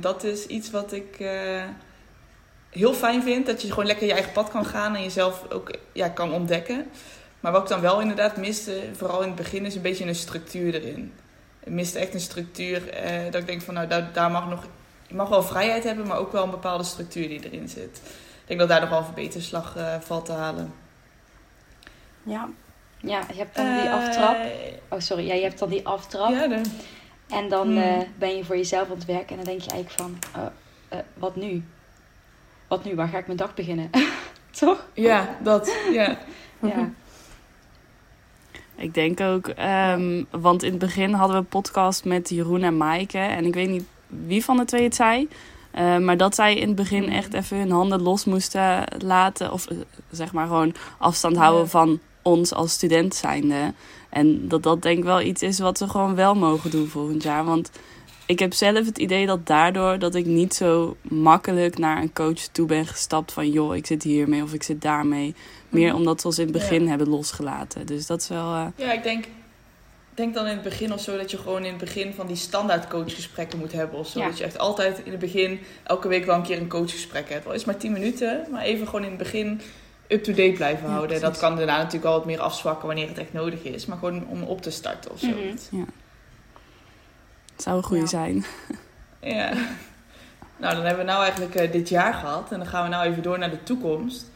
Dat 0.00 0.24
is 0.24 0.46
iets 0.46 0.70
wat 0.70 0.92
ik 0.92 1.20
eh, 1.20 1.64
heel 2.70 2.94
fijn 2.94 3.22
vind. 3.22 3.46
Dat 3.46 3.62
je 3.62 3.68
gewoon 3.68 3.86
lekker 3.86 4.06
je 4.06 4.12
eigen 4.12 4.32
pad 4.32 4.50
kan 4.50 4.66
gaan 4.66 4.94
en 4.94 5.02
jezelf 5.02 5.50
ook 5.50 5.70
ja, 5.92 6.08
kan 6.08 6.32
ontdekken. 6.32 6.86
Maar 7.40 7.52
wat 7.52 7.62
ik 7.62 7.68
dan 7.68 7.80
wel 7.80 8.00
inderdaad 8.00 8.36
miste, 8.36 8.82
vooral 8.92 9.20
in 9.20 9.26
het 9.26 9.36
begin, 9.36 9.66
is 9.66 9.74
een 9.74 9.82
beetje 9.82 10.04
een 10.06 10.14
structuur 10.14 10.74
erin. 10.74 11.12
Ik 11.64 11.72
miste 11.72 11.98
echt 11.98 12.14
een 12.14 12.20
structuur 12.20 12.88
eh, 12.88 13.24
dat 13.24 13.40
ik 13.40 13.46
denk 13.46 13.62
van 13.62 13.74
nou, 13.74 13.86
daar, 13.88 14.10
daar 14.12 14.30
mag 14.30 14.48
nog... 14.48 14.64
Je 15.06 15.14
mag 15.14 15.28
wel 15.28 15.42
vrijheid 15.42 15.84
hebben, 15.84 16.06
maar 16.06 16.18
ook 16.18 16.32
wel 16.32 16.44
een 16.44 16.50
bepaalde 16.50 16.84
structuur 16.84 17.28
die 17.28 17.50
erin 17.50 17.68
zit. 17.68 18.00
Ik 18.04 18.46
denk 18.46 18.60
dat 18.60 18.68
daar 18.68 18.80
nog 18.80 18.88
wel 18.88 18.98
een 18.98 19.04
verbeterslag 19.04 19.76
eh, 19.76 19.94
valt 20.00 20.24
te 20.24 20.32
halen. 20.32 20.72
Ja, 22.22 22.48
Ja, 23.00 23.20
je 23.28 23.34
hebt 23.38 23.56
dan 23.56 23.64
die 23.74 23.88
Eh, 23.88 23.92
aftrap. 23.94 24.36
Oh, 24.88 24.98
sorry. 25.00 25.26
Ja, 25.26 25.34
je 25.34 25.42
hebt 25.42 25.58
dan 25.58 25.68
die 25.68 25.86
aftrap. 25.86 26.30
Ja, 26.30 26.46
de, 26.46 26.60
En 27.28 27.48
dan 27.48 27.66
Hmm. 27.68 27.76
eh, 27.78 27.98
ben 28.18 28.36
je 28.36 28.44
voor 28.44 28.56
jezelf 28.56 28.88
aan 28.90 28.94
het 28.96 29.04
werken. 29.04 29.28
En 29.28 29.36
dan 29.36 29.44
denk 29.44 29.60
je 29.60 29.70
eigenlijk 29.70 30.00
van... 30.00 30.18
eh, 30.42 30.98
eh, 30.98 31.04
wat 31.14 31.36
nu? 31.36 31.64
Wat 32.68 32.84
nu? 32.84 32.94
Waar 32.94 33.08
ga 33.08 33.18
ik 33.18 33.26
mijn 33.26 33.38
dag 33.38 33.54
beginnen? 33.54 33.90
Toch? 34.60 34.86
ja, 34.94 35.36
dat. 35.42 35.76
Ja. 35.92 36.18
Ja. 36.60 36.90
Ik 38.76 38.94
denk 38.94 39.20
ook, 39.20 39.48
ehm, 39.48 40.24
want 40.30 40.62
in 40.62 40.70
het 40.70 40.78
begin 40.78 41.12
hadden 41.12 41.36
we 41.36 41.42
een 41.42 41.48
podcast 41.48 42.04
met 42.04 42.28
Jeroen 42.28 42.62
en 42.62 42.76
Maaike. 42.76 43.18
En 43.18 43.44
ik 43.44 43.54
weet 43.54 43.68
niet 43.68 43.84
wie 44.26 44.44
van 44.44 44.56
de 44.56 44.64
twee 44.64 44.82
het 44.82 44.94
zei. 44.94 45.28
eh, 45.70 45.98
maar 45.98 46.16
dat 46.16 46.34
zij 46.34 46.54
in 46.56 46.66
het 46.66 46.76
begin 46.76 47.02
Mhm. 47.02 47.12
echt 47.12 47.34
even 47.34 47.56
hun 47.58 47.70
handen 47.70 48.02
los 48.02 48.24
moesten 48.24 48.84
laten. 49.04 49.52
Of 49.52 49.66
eh, 49.66 49.76
zeg 50.10 50.32
maar 50.32 50.46
gewoon 50.46 50.74
afstand 50.98 51.36
houden 51.36 51.62
Ja. 51.62 51.68
van 51.68 52.00
ons 52.22 52.52
als 52.54 52.72
student 52.72 53.14
zijnde. 53.14 53.72
En 54.10 54.48
dat 54.48 54.62
dat 54.62 54.82
denk 54.82 54.98
ik 54.98 55.04
wel 55.04 55.20
iets 55.20 55.42
is 55.42 55.58
wat 55.58 55.78
we 55.78 55.88
gewoon 55.88 56.14
wel 56.14 56.34
mogen 56.34 56.70
doen 56.70 56.86
volgend 56.86 57.22
jaar. 57.22 57.44
Want 57.44 57.70
ik 58.26 58.38
heb 58.38 58.52
zelf 58.52 58.86
het 58.86 58.98
idee 58.98 59.26
dat 59.26 59.46
daardoor 59.46 59.98
dat 59.98 60.14
ik 60.14 60.26
niet 60.26 60.54
zo 60.54 60.96
makkelijk 61.02 61.78
naar 61.78 62.02
een 62.02 62.12
coach 62.12 62.40
toe 62.52 62.66
ben 62.66 62.86
gestapt 62.86 63.32
van 63.32 63.50
joh, 63.50 63.76
ik 63.76 63.86
zit 63.86 64.02
hiermee 64.02 64.42
of 64.42 64.52
ik 64.52 64.62
zit 64.62 64.82
daarmee. 64.82 65.34
Meer 65.68 65.88
Mhm. 65.88 65.96
omdat 65.96 66.22
we 66.22 66.28
ons 66.28 66.38
in 66.38 66.44
het 66.44 66.52
begin 66.52 66.82
Ja. 66.82 66.88
hebben 66.88 67.08
losgelaten. 67.08 67.86
Dus 67.86 68.06
dat 68.06 68.20
is 68.20 68.28
wel. 68.28 68.54
eh, 68.54 68.66
Ja, 68.76 68.92
ik 68.92 69.02
denk, 69.02 69.24
denk 70.14 70.34
dan 70.34 70.46
in 70.46 70.52
het 70.52 70.62
begin 70.62 70.92
of 70.92 71.00
zo 71.00 71.16
dat 71.16 71.30
je 71.30 71.36
gewoon 71.38 71.64
in 71.64 71.70
het 71.70 71.78
begin 71.84 72.14
van 72.14 72.26
die 72.26 72.36
standaard 72.36 72.88
coachgesprekken 72.88 73.58
moet 73.58 73.72
hebben 73.72 73.98
of 73.98 74.08
zo. 74.08 74.18
Ja. 74.18 74.26
Dat 74.26 74.38
je 74.38 74.44
echt 74.44 74.58
altijd 74.58 74.98
in 75.04 75.10
het 75.10 75.20
begin 75.20 75.60
elke 75.82 76.08
week 76.08 76.24
wel 76.24 76.34
een 76.36 76.42
keer 76.42 76.58
een 76.60 76.68
coachgesprek 76.68 77.28
hebt. 77.28 77.46
Al 77.46 77.52
is 77.52 77.64
maar 77.64 77.76
10 77.76 77.92
minuten, 77.92 78.46
maar 78.50 78.62
even 78.62 78.86
gewoon 78.86 79.02
in 79.02 79.08
het 79.08 79.18
begin 79.18 79.60
up-to-date 80.08 80.52
blijven 80.52 80.82
Ja, 80.84 80.88
houden. 80.90 81.06
precies. 81.18 81.24
dat 81.34 81.38
kan 81.38 81.56
daarna 81.56 81.76
natuurlijk 81.76 82.04
wel 82.04 82.12
wat 82.12 82.24
meer 82.24 82.40
afzwakken 82.40 82.86
wanneer 82.86 83.08
het 83.08 83.18
echt 83.18 83.32
nodig 83.32 83.62
is. 83.62 83.86
Maar 83.86 83.98
gewoon 83.98 84.26
om 84.28 84.42
op 84.42 84.62
te 84.62 84.70
starten 84.70 85.10
of 85.10 85.18
zo. 85.18 85.26
Mhm. 85.28 85.84
zou 87.56 87.76
een 87.76 87.82
goede 87.82 88.02
Ja. 88.02 88.08
zijn. 88.08 88.44
Ja. 89.20 89.52
Nou, 90.56 90.74
dan 90.76 90.84
hebben 90.84 91.04
we 91.04 91.10
nou 91.10 91.22
eigenlijk 91.22 91.54
eh, 91.54 91.72
dit 91.72 91.88
jaar 91.88 92.14
gehad. 92.14 92.52
En 92.52 92.58
dan 92.58 92.66
gaan 92.66 92.82
we 92.82 92.88
nou 92.88 93.06
even 93.10 93.22
door 93.22 93.38
naar 93.38 93.50
de 93.50 93.62
toekomst. 93.62 94.30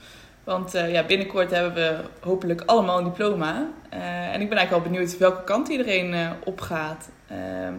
Want 0.49 0.75
eh, 0.75 0.93
ja, 0.93 1.03
binnenkort 1.05 1.51
hebben 1.51 1.75
we 1.75 2.05
hopelijk 2.21 2.63
allemaal 2.67 2.99
een 2.99 3.05
diploma. 3.05 3.69
Eh, 3.91 4.35
en 4.35 4.41
ik 4.41 4.49
ben 4.49 4.59
eigenlijk 4.59 4.71
wel 4.71 4.93
benieuwd 4.93 5.19
welke 5.19 5.45
kant 5.45 5.69
iedereen 5.69 6.15
eh 6.15 6.31
opgaat. 6.45 7.09
Ehm 7.27 7.75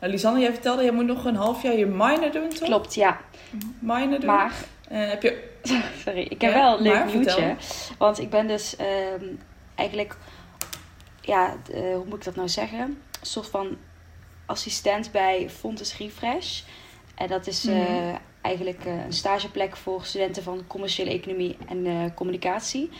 nou, 0.00 0.12
Lisanne, 0.12 0.40
jij 0.40 0.52
vertelde, 0.52 0.82
jij 0.82 0.92
moet 0.92 1.06
nog 1.06 1.24
een 1.24 1.36
half 1.36 1.62
jaar 1.62 1.76
je 1.76 1.86
minor 1.86 2.32
doen, 2.32 2.48
toch? 2.48 2.68
Klopt, 2.68 2.94
ja. 2.94 3.20
Minor 3.78 4.20
doen. 4.20 4.26
Maar, 4.26 4.54
heb 4.88 5.22
je... 5.22 5.50
sorry, 6.04 6.20
ik 6.20 6.40
heb 6.40 6.52
Ja, 6.52 6.58
wel 6.58 6.76
een 6.76 6.82
leuk 6.82 7.14
nieuwtje. 7.14 7.56
Want 7.98 8.20
ik 8.20 8.30
ben 8.30 8.46
dus 8.46 8.76
ehm, 8.76 9.24
eigenlijk, 9.74 10.16
ja, 11.20 11.56
hoe 11.72 12.04
moet 12.04 12.18
ik 12.18 12.24
dat 12.24 12.36
nou 12.36 12.48
zeggen? 12.48 12.80
Een 12.80 12.98
soort 13.26 13.48
van 13.48 13.76
assistent 14.46 15.12
bij 15.12 15.50
Fontes 15.50 15.98
Refresh. 15.98 16.60
En 17.14 17.28
dat 17.28 17.46
is 17.46 17.64
Mhm. 17.64 18.14
Eigenlijk 18.44 18.84
eh, 18.84 19.04
een 19.04 19.12
stageplek 19.12 19.76
voor 19.76 20.04
studenten 20.04 20.42
van 20.42 20.64
commerciële 20.66 21.10
economie 21.10 21.56
en 21.68 21.86
eh, 21.86 21.94
communicatie. 22.14 22.90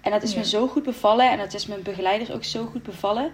En 0.00 0.10
dat 0.10 0.22
is 0.22 0.32
Ja. 0.32 0.38
me 0.38 0.44
zo 0.44 0.66
goed 0.68 0.82
bevallen 0.82 1.30
en 1.30 1.38
dat 1.38 1.54
is 1.54 1.66
mijn 1.66 1.82
begeleiders 1.82 2.30
ook 2.30 2.44
zo 2.44 2.64
goed 2.66 2.82
bevallen. 2.82 3.32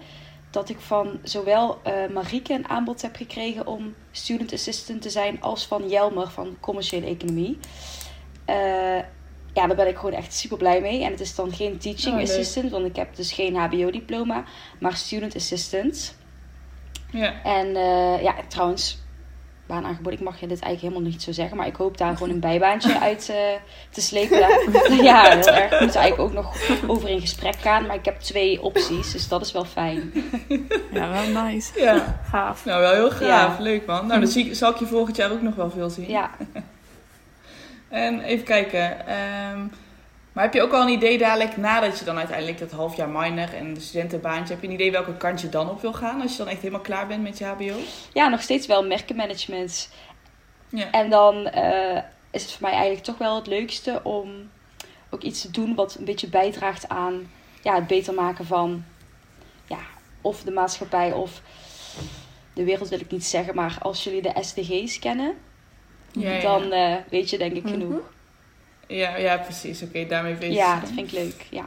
Dat 0.50 0.68
ik 0.68 0.80
van 0.80 1.18
zowel 1.22 1.80
eh 1.82 1.92
Marieke 2.12 2.52
een 2.54 2.68
aanbod 2.68 3.02
heb 3.02 3.16
gekregen 3.16 3.66
om 3.66 3.94
student 4.10 4.52
assistant 4.52 5.02
te 5.02 5.10
zijn, 5.10 5.42
als 5.42 5.66
van 5.66 5.88
Jelmer 5.88 6.28
van 6.30 6.56
commerciële 6.60 7.06
economie. 7.06 7.58
Ja, 9.54 9.66
daar 9.66 9.76
ben 9.76 9.88
ik 9.88 9.96
gewoon 9.96 10.14
echt 10.14 10.34
super 10.34 10.56
blij 10.56 10.80
mee. 10.80 11.04
En 11.04 11.10
het 11.10 11.20
is 11.20 11.34
dan 11.34 11.52
geen 11.52 11.78
teaching 11.78 12.14
Oh, 12.14 12.22
assistant, 12.22 12.70
want 12.70 12.86
ik 12.86 12.96
heb 12.96 13.16
dus 13.16 13.32
geen 13.32 13.56
HBO-diploma, 13.56 14.44
maar 14.80 14.96
student 14.96 15.36
assistant. 15.36 16.16
Ja. 17.10 17.42
En 17.42 17.76
eh, 17.76 18.22
ja, 18.22 18.34
trouwens, 18.48 18.98
baanaangebod, 19.66 20.12
ik 20.12 20.20
mag 20.20 20.40
je 20.40 20.46
dit 20.46 20.60
eigenlijk 20.60 20.80
helemaal 20.92 21.12
niet 21.12 21.22
zo 21.22 21.32
zeggen, 21.32 21.56
maar 21.56 21.66
ik 21.66 21.76
hoop 21.76 21.98
daar 21.98 22.16
gewoon 22.16 22.32
een 22.32 22.40
bijbaantje 22.50 23.00
uit 23.00 23.28
eh, 23.28 23.36
te 23.90 24.00
slepen. 24.00 24.38
ja, 25.02 25.22
heel 25.22 25.46
erg. 25.46 25.70
We 25.70 25.76
moeten 25.84 26.00
eigenlijk 26.00 26.18
ook 26.18 26.32
nog 26.32 26.56
over 26.86 27.08
in 27.08 27.20
gesprek 27.20 27.56
gaan, 27.56 27.86
maar 27.86 27.96
ik 27.96 28.04
heb 28.04 28.20
twee 28.20 28.62
opties, 28.62 29.12
dus 29.12 29.28
dat 29.28 29.40
is 29.40 29.52
wel 29.52 29.64
fijn. 29.64 30.12
Ja, 30.92 31.10
wel 31.10 31.42
nice. 31.44 31.80
ja. 31.80 32.20
Gaaf. 32.30 32.64
Nou, 32.64 32.80
wel 32.80 32.92
heel 32.92 33.10
gaaf. 33.10 33.56
Ja. 33.58 33.62
Leuk, 33.62 33.86
man. 33.86 34.06
Nou, 34.06 34.20
dan 34.20 34.28
zie 34.28 34.46
ik, 34.46 34.54
zal 34.54 34.70
ik 34.70 34.76
je 34.78 34.86
volgend 34.86 35.16
jaar 35.16 35.30
ook 35.32 35.42
nog 35.42 35.54
wel 35.54 35.70
veel 35.70 35.90
zien. 35.90 36.08
Ja, 36.08 36.30
En 37.88 38.20
even 38.20 38.44
kijken. 38.44 39.06
ehm, 39.06 39.58
maar 40.34 40.44
heb 40.44 40.54
je 40.54 40.62
ook 40.62 40.72
al 40.72 40.82
een 40.82 40.88
idee 40.88 41.18
dadelijk, 41.18 41.56
nadat 41.56 41.98
je 41.98 42.04
dan 42.04 42.16
uiteindelijk 42.18 42.58
dat 42.58 42.70
half 42.70 42.96
jaar 42.96 43.08
minor 43.08 43.54
en 43.54 43.74
de 43.74 43.80
studentenbaantje, 43.80 44.52
heb 44.54 44.62
je 44.62 44.68
een 44.68 44.74
idee 44.74 44.92
welke 44.92 45.16
kant 45.16 45.40
je 45.40 45.48
dan 45.48 45.70
op 45.70 45.80
wil 45.80 45.92
gaan 45.92 46.20
als 46.20 46.30
je 46.32 46.38
dan 46.38 46.48
echt 46.48 46.58
helemaal 46.60 46.80
klaar 46.80 47.06
bent 47.06 47.22
met 47.22 47.38
je 47.38 47.44
HBO? 47.44 47.74
ja 48.12 48.28
nog 48.28 48.42
steeds 48.42 48.66
wel 48.66 48.86
merkenmanagement. 48.86 49.90
Ja. 50.68 50.90
En 50.90 51.10
dan 51.10 51.46
eh, 51.46 52.02
is 52.30 52.42
het 52.42 52.52
voor 52.52 52.62
mij 52.62 52.70
eigenlijk 52.72 53.04
toch 53.04 53.18
wel 53.18 53.34
het 53.36 53.46
leukste 53.46 54.00
om 54.02 54.50
ook 55.10 55.22
iets 55.22 55.40
te 55.40 55.50
doen 55.50 55.74
wat 55.74 55.94
een 55.98 56.04
beetje 56.04 56.28
bijdraagt 56.28 56.88
aan 56.88 57.30
ja, 57.62 57.74
het 57.74 57.86
beter 57.86 58.14
maken 58.14 58.46
van 58.46 58.84
ja, 59.68 59.78
of 60.20 60.42
de 60.42 60.50
maatschappij 60.50 61.12
of 61.12 61.40
de 62.52 62.64
wereld 62.64 62.88
wil 62.88 63.00
ik 63.00 63.10
niet 63.10 63.24
zeggen, 63.26 63.54
maar 63.54 63.76
als 63.82 64.04
jullie 64.04 64.22
de 64.22 64.32
SDG's 64.40 64.98
kennen, 64.98 65.34
Ja, 66.12 66.30
ja. 66.32 66.40
dan 66.40 66.72
eh, 66.72 66.94
weet 67.10 67.30
je 67.30 67.38
denk 67.38 67.56
ik 67.56 67.62
Mhm. 67.62 67.72
genoeg. 67.72 68.12
Ja, 68.86 69.16
ja, 69.16 69.36
precies. 69.36 69.82
Oké, 69.82 70.06
daarmee 70.06 70.34
weet 70.34 70.50
je. 70.50 70.56
Ja, 70.56 70.80
dat 70.80 70.88
vind 70.88 71.12
ik 71.12 71.18
leuk. 71.18 71.46
Ja. 71.50 71.66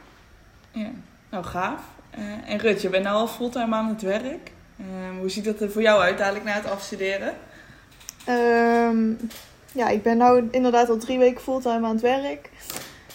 Ja. 0.70 0.90
Nou, 1.30 1.44
gaaf. 1.44 1.80
Eh, 2.10 2.52
en 2.52 2.58
Rut, 2.58 2.82
je 2.82 2.88
bent 2.88 3.04
nou 3.04 3.16
al 3.16 3.28
fulltime 3.28 3.76
aan 3.76 3.88
het 3.88 4.02
werk. 4.02 4.52
Ehm, 4.78 5.18
hoe 5.18 5.30
ziet 5.30 5.44
dat 5.44 5.60
er 5.60 5.70
voor 5.70 5.82
jou 5.82 6.00
uit 6.00 6.18
dadelijk 6.18 6.44
na 6.44 6.52
het 6.52 6.70
afstuderen? 6.70 7.34
Ehm, 8.24 9.10
ja, 9.72 9.88
ik 9.88 10.02
ben 10.02 10.16
nou 10.16 10.48
inderdaad 10.50 10.88
al 10.88 10.96
drie 10.96 11.18
weken 11.18 11.40
fulltime 11.40 11.86
aan 11.86 11.92
het 11.92 12.00
werk. 12.00 12.50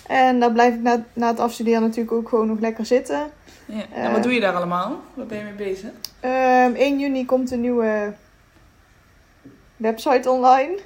En 0.08 0.40
daar 0.40 0.52
blijf 0.52 0.74
ik 0.74 0.82
na, 0.82 1.04
na 1.14 1.28
het 1.28 1.40
afstuderen 1.40 1.82
natuurlijk 1.82 2.12
ook 2.12 2.30
gewoon 2.30 2.48
nog 2.48 2.60
lekker 2.60 2.86
zitten. 2.86 3.32
Ja. 3.66 3.84
Eh. 3.94 4.04
en 4.04 4.12
wat 4.12 4.24
doe 4.24 4.34
je 4.34 4.40
daar 4.40 4.56
allemaal? 4.56 5.02
Waar 5.14 5.26
ben 5.26 5.38
je 5.38 5.44
mee 5.44 5.54
bezig? 5.54 5.90
Ehm 6.20 6.76
1 6.76 7.00
juni 7.00 7.26
komt 7.26 7.52
een 7.52 7.62
nieuwe 7.62 8.14
website 9.78 10.30
online. 10.30 10.80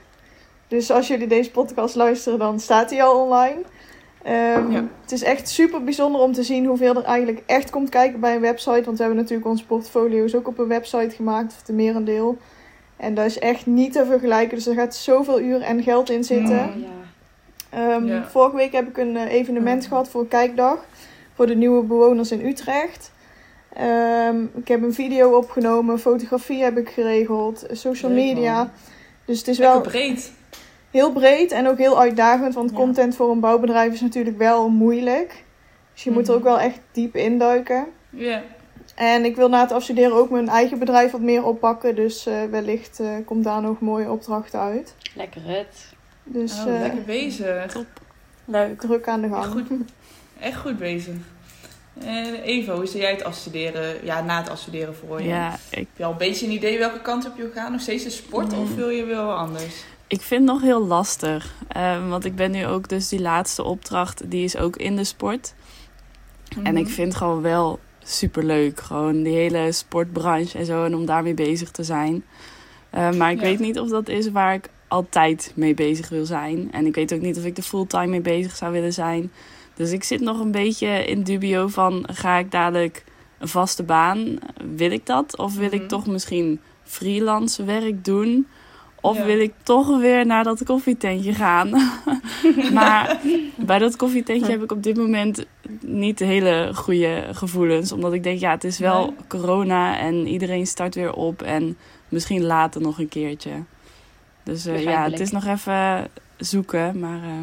Dus 0.68 0.92
als 0.92 1.08
jullie 1.08 1.28
deze 1.28 1.52
podcast 1.52 1.96
luisteren, 1.96 2.40
dan 2.40 2.60
staat 2.60 2.90
die 2.90 3.04
al 3.04 3.22
online. 3.22 3.62
Ehm, 4.24 4.72
Ja. 4.72 4.84
Het 5.02 5.12
is 5.12 5.24
echt 5.24 5.50
super 5.50 5.84
bijzonder 5.84 6.22
om 6.22 6.34
te 6.34 6.44
zien 6.44 6.66
hoeveel 6.66 6.96
er 6.96 7.04
eigenlijk 7.04 7.44
echt 7.46 7.70
komt 7.70 7.90
kijken 7.90 8.20
bij 8.20 8.36
een 8.36 8.42
website. 8.42 8.84
Want 8.84 8.98
we 8.98 9.04
hebben 9.04 9.22
natuurlijk 9.22 9.48
onze 9.48 9.66
portfolio's 9.66 10.36
ook 10.36 10.48
op 10.48 10.58
een 10.60 10.68
website 10.68 11.16
gemaakt, 11.16 11.54
of 11.54 11.62
de 11.64 11.74
merendeel. 11.74 12.38
En 12.98 13.14
dat 13.14 13.26
is 13.26 13.40
echt 13.40 13.66
niet 13.66 13.92
te 13.94 14.06
vergelijken. 14.06 14.56
Dus 14.58 14.68
er 14.68 14.74
gaat 14.76 14.96
zoveel 14.96 15.40
uur 15.42 15.62
en 15.62 15.84
geld 15.84 16.10
in 16.10 16.24
zitten. 16.24 16.56
Ja. 16.56 16.88
Ehm, 17.70 18.06
Ja. 18.06 18.28
Vorige 18.30 18.56
week 18.56 18.72
heb 18.72 18.88
ik 18.88 18.98
een 18.98 19.18
eh, 19.18 19.34
evenement 19.34 19.86
gehad 19.86 20.10
voor 20.10 20.22
een 20.22 20.28
kijkdag. 20.28 20.86
Voor 21.34 21.48
de 21.48 21.56
nieuwe 21.56 21.84
bewoners 21.84 22.32
in 22.32 22.46
Utrecht. 22.46 23.12
Ehm, 23.74 24.44
ik 24.56 24.68
heb 24.68 24.84
een 24.84 24.94
video 24.94 25.38
opgenomen. 25.38 26.00
Fotografie 26.00 26.64
heb 26.64 26.78
ik 26.78 26.90
geregeld. 26.90 27.66
Social 27.72 28.12
media. 28.12 28.72
Dus 29.26 29.38
het 29.38 29.48
is 29.48 29.58
Lekker 29.58 29.82
wel 29.82 29.92
breed. 29.92 30.32
Heel 30.98 31.12
breed 31.12 31.52
en 31.52 31.68
ook 31.68 31.78
heel 31.78 32.00
uitdagend. 32.00 32.54
Want 32.54 32.70
Ja. 32.70 32.76
content 32.76 33.16
voor 33.16 33.32
een 33.32 33.40
bouwbedrijf 33.40 33.94
is 33.94 34.02
natuurlijk 34.02 34.38
wel 34.38 34.70
moeilijk. 34.70 35.44
Dus 35.94 36.04
je 36.04 36.12
moet 36.12 36.28
er 36.28 36.34
Mhm. 36.34 36.38
ook 36.38 36.44
wel 36.44 36.60
echt 36.60 36.80
diep 36.92 37.16
induiken. 37.16 37.86
Ja. 38.10 38.42
En 38.96 39.26
ik 39.26 39.36
wil 39.36 39.50
na 39.50 39.62
het 39.62 39.72
afstuderen 39.72 40.14
ook 40.16 40.30
mijn 40.30 40.50
eigen 40.50 40.80
bedrijf 40.80 41.12
wat 41.12 41.22
meer 41.22 41.44
oppakken. 41.46 41.96
Dus 41.96 42.26
eh, 42.26 42.44
wellicht 42.52 43.00
eh, 43.00 43.10
komt 43.26 43.44
daar 43.44 43.62
nog 43.62 43.80
mooie 43.80 44.12
opdrachten 44.12 44.60
uit. 44.60 44.96
Lekker 45.16 45.42
het. 45.46 45.86
Dus 46.24 46.54
Oh, 46.66 46.74
eh, 46.76 46.82
lekker 46.82 47.02
bezig. 47.04 47.84
Leuk. 48.46 48.80
druk 48.80 49.08
aan 49.08 49.22
de 49.22 49.28
gang. 49.28 49.44
Echt 49.44 49.52
goed, 49.52 49.68
echt 50.40 50.58
goed 50.58 50.78
bezig. 50.78 51.14
En 52.00 52.34
Eva, 52.44 52.74
hoe 52.76 52.86
zie 52.86 53.00
jij 53.02 53.12
het 53.12 53.24
afstuderen? 53.24 54.06
Ja, 54.06 54.22
na 54.22 54.38
het 54.38 54.50
afstuderen 54.50 54.96
voor 54.96 55.22
je? 55.22 55.28
Ja, 55.28 55.54
ik, 55.54 55.78
Heb 55.78 55.88
je 55.96 56.04
al 56.04 56.12
een 56.12 56.18
beetje 56.18 56.46
een 56.46 56.52
idee 56.52 56.78
welke 56.78 57.02
kant 57.02 57.26
op 57.26 57.36
je 57.36 57.42
wil 57.42 57.52
gaan? 57.52 57.72
Nog 57.72 57.82
steeds 57.82 58.04
de 58.04 58.10
sport 58.10 58.54
of 58.54 58.70
Mm. 58.70 58.76
wil 58.76 58.90
je 58.90 59.06
wel 59.06 59.32
anders? 59.32 59.84
Ik 60.08 60.22
vind 60.22 60.42
het 60.42 60.52
nog 60.54 60.62
heel 60.62 60.86
lastig. 60.86 61.54
Ehm, 61.68 62.08
want 62.08 62.26
ik 62.26 62.36
ben 62.36 62.52
nu 62.52 62.66
ook 62.66 62.90
dus 62.90 63.10
die 63.10 63.22
laatste 63.22 63.64
opdracht, 63.64 64.30
die 64.32 64.44
is 64.44 64.58
ook 64.58 64.76
in 64.76 64.96
de 64.96 65.04
sport. 65.04 65.54
En 66.56 66.62
Mhm. 66.74 66.78
ik 66.78 66.88
vind 66.88 67.08
het 67.08 67.18
gewoon 67.18 67.42
wel 67.42 67.80
super 68.04 68.44
leuk. 68.46 68.80
Gewoon 68.80 69.24
die 69.24 69.34
hele 69.36 69.72
sportbranche 69.72 70.58
en 70.58 70.66
zo. 70.66 70.84
En 70.86 70.96
om 70.96 71.06
daarmee 71.06 71.34
bezig 71.34 71.72
te 71.72 71.84
zijn. 71.84 72.24
Eh, 72.90 73.12
maar 73.12 73.32
ik 73.32 73.38
Ja. 73.38 73.44
weet 73.44 73.60
niet 73.60 73.80
of 73.80 73.90
dat 73.90 74.08
is 74.10 74.32
waar 74.32 74.54
ik 74.54 74.70
altijd 74.88 75.52
mee 75.56 75.74
bezig 75.74 76.10
wil 76.10 76.26
zijn. 76.26 76.70
En 76.72 76.86
ik 76.86 76.96
weet 76.96 77.14
ook 77.14 77.22
niet 77.22 77.38
of 77.38 77.46
ik 77.46 77.58
er 77.58 77.64
fulltime 77.64 78.08
mee 78.08 78.22
bezig 78.22 78.56
zou 78.56 78.72
willen 78.72 78.94
zijn. 78.94 79.32
Dus 79.76 79.92
ik 79.92 80.04
zit 80.04 80.22
nog 80.22 80.40
een 80.40 80.52
beetje 80.52 81.06
in 81.06 81.24
dubio 81.24 81.68
van... 81.68 82.08
ga 82.12 82.38
ik 82.38 82.52
dadelijk 82.52 83.04
een 83.40 83.48
vaste 83.48 83.84
baan? 83.84 84.38
Wil 84.76 84.92
ik 84.92 85.06
dat? 85.06 85.38
Of 85.38 85.56
wil 85.56 85.66
Mhm. 85.68 85.76
ik 85.76 85.88
toch 85.88 86.08
misschien 86.08 86.60
freelance 86.84 87.64
werk 87.64 88.06
doen? 88.06 88.48
Of 89.02 89.18
Ja. 89.18 89.26
wil 89.26 89.40
ik 89.40 89.54
toch 89.64 90.00
weer 90.00 90.26
naar 90.26 90.44
dat 90.44 90.64
koffietentje 90.64 91.34
gaan? 91.34 91.70
maar 92.74 93.20
bij 93.56 93.80
dat 93.80 93.96
koffietentje 93.96 94.52
heb 94.52 94.64
ik 94.64 94.72
op 94.72 94.84
dit 94.84 94.98
moment 94.98 95.46
niet 95.82 96.20
hele 96.20 96.72
goede 96.74 97.24
gevoelens. 97.32 97.92
Omdat 97.92 98.14
ik 98.14 98.24
denk, 98.24 98.40
ja, 98.40 98.52
het 98.52 98.64
is 98.64 98.80
wel 98.80 99.06
Nee. 99.06 99.16
corona 99.28 99.98
en 99.98 100.28
iedereen 100.28 100.68
start 100.68 100.96
weer 100.96 101.14
op. 101.14 101.42
En 101.42 101.78
misschien 102.10 102.44
later 102.44 102.82
nog 102.82 103.00
een 103.00 103.10
keertje. 103.10 103.52
Dus 104.44 104.66
eh, 104.66 104.84
ja, 104.84 105.04
het 105.04 105.20
is 105.20 105.32
nog 105.32 105.46
even 105.46 106.08
zoeken. 106.38 107.00
Maar 107.00 107.24
eh, 107.24 107.42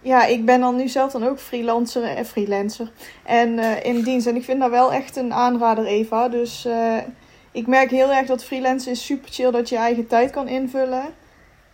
Ja, 0.00 0.24
ik 0.24 0.44
ben 0.44 0.60
dan 0.60 0.76
nu 0.76 0.88
zelf 0.88 1.12
dan 1.12 1.24
ook 1.26 1.38
freelancer 1.38 2.02
en 2.04 2.26
freelancer 2.26 2.90
en 3.24 3.58
eh, 3.58 3.84
in 3.94 4.02
dienst. 4.02 4.26
En 4.26 4.36
ik 4.36 4.44
vind 4.44 4.60
dat 4.60 4.70
wel 4.70 4.92
echt 4.92 5.16
een 5.16 5.32
aanrader, 5.32 5.84
Eva. 5.84 6.28
Dus 6.28 6.64
eh, 6.64 6.96
ik 7.58 7.66
merk 7.66 7.90
heel 7.90 8.12
erg 8.12 8.26
dat 8.26 8.44
freelancen 8.44 8.90
is 8.92 9.04
super 9.04 9.28
chill 9.32 9.50
dat 9.50 9.68
je 9.68 9.74
je 9.74 9.80
eigen 9.80 10.06
tijd 10.06 10.30
kan 10.30 10.48
invullen. 10.48 11.02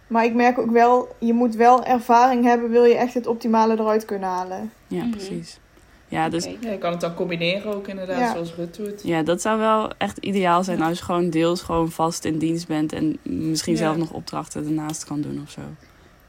Maar 0.06 0.24
ik 0.24 0.34
merk 0.34 0.58
ook 0.58 0.70
wel, 0.70 1.08
je 1.18 1.32
moet 1.32 1.54
wel 1.54 1.84
ervaring 1.84 2.44
hebben, 2.44 2.70
wil 2.70 2.84
je 2.84 2.94
echt 2.96 3.14
het 3.14 3.26
optimale 3.26 3.72
eruit 3.78 4.04
kunnen 4.04 4.28
halen. 4.28 4.72
ja, 4.86 5.00
Mhm. 5.02 5.10
precies. 5.10 5.58
Ja, 6.08 6.28
dus. 6.28 6.44
Ja, 6.60 6.70
je 6.70 6.78
kan 6.78 6.90
het 6.90 7.00
dan 7.00 7.14
combineren 7.14 7.74
ook 7.74 7.88
inderdaad, 7.88 8.18
Ja. 8.18 8.32
zoals 8.32 8.54
Rut 8.54 8.76
doet. 8.76 9.00
ja, 9.02 9.22
dat 9.22 9.40
zou 9.40 9.58
wel 9.58 9.90
echt 9.98 10.18
ideaal 10.18 10.64
zijn 10.64 10.82
als 10.82 10.98
je 10.98 11.04
gewoon 11.04 11.30
deels 11.30 11.62
gewoon 11.62 11.90
vast 11.90 12.24
in 12.24 12.38
dienst 12.38 12.66
bent 12.68 12.92
en 12.92 13.18
misschien 13.22 13.72
Ja. 13.72 13.78
zelf 13.78 13.96
nog 13.96 14.10
opdrachten 14.12 14.64
ernaast 14.64 15.04
kan 15.04 15.20
doen 15.20 15.40
of 15.44 15.50
zo. 15.50 15.60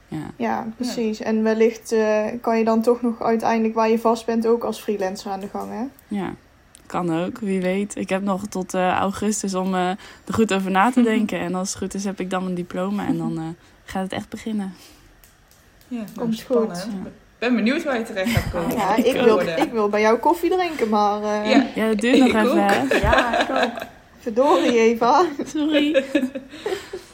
Ja, 0.08 0.18
Ja, 0.38 0.68
precies. 0.76 1.20
En 1.20 1.44
wellicht 1.44 1.92
eh, 1.92 2.26
kan 2.42 2.58
je 2.58 2.64
dan 2.64 2.82
toch 2.82 3.02
nog 3.02 3.22
uiteindelijk 3.22 3.74
waar 3.76 3.90
je 3.90 4.00
vast 4.00 4.26
bent 4.26 4.48
ook 4.48 4.64
als 4.64 4.80
freelancer 4.82 5.32
aan 5.32 5.40
de 5.40 5.48
gang, 5.48 5.72
hè? 5.72 6.16
ja. 6.16 6.34
Kan 6.86 7.24
ook, 7.26 7.40
wie 7.40 7.62
weet. 7.62 7.96
Ik 7.96 8.10
heb 8.10 8.22
nog 8.22 8.48
tot 8.50 8.74
eh, 8.74 8.92
augustus 8.92 9.54
om 9.54 9.76
eh, 9.76 9.90
er 10.26 10.34
goed 10.34 10.54
over 10.54 10.72
na 10.72 10.92
te 10.92 11.02
denken. 11.14 11.40
En 11.40 11.56
als 11.56 11.70
het 11.70 11.78
goed 11.78 11.94
is, 11.94 12.04
heb 12.04 12.20
ik 12.20 12.30
dan 12.30 12.44
mijn 12.44 12.56
diploma 12.56 13.08
en 13.08 13.18
dan 13.18 13.38
eh, 13.38 13.44
gaat 13.86 14.04
het 14.04 14.12
echt 14.14 14.30
beginnen. 14.30 14.74
Ja, 15.88 16.04
Komt 16.18 16.42
goed. 16.42 16.88
Ik 17.38 17.52
ben 17.52 17.56
benieuwd 17.56 17.84
waar 17.84 17.98
je 17.98 18.04
terecht 18.04 18.32
gaat 18.32 18.52
komen. 18.52 18.76
Ja, 18.76 18.96
ik 18.96 19.22
wil, 19.22 19.40
ik 19.40 19.72
wil 19.72 19.90
bij 19.90 20.02
jou 20.02 20.18
koffie 20.18 20.50
drinken, 20.50 20.90
maar 20.90 21.22
eh 21.24 21.50
Ja. 21.52 21.66
Ja, 21.76 21.88
dat 21.88 22.00
duurt 22.00 22.18
nog 22.18 22.28
Ik 22.28 22.36
even, 22.36 22.50
ook. 22.52 22.58
hè? 22.58 22.98
Ja, 22.98 23.40
ik 23.40 23.50
ook. 23.50 23.82
verdorie 24.20 24.80
Eva. 24.80 25.26
Sorry. 25.54 26.04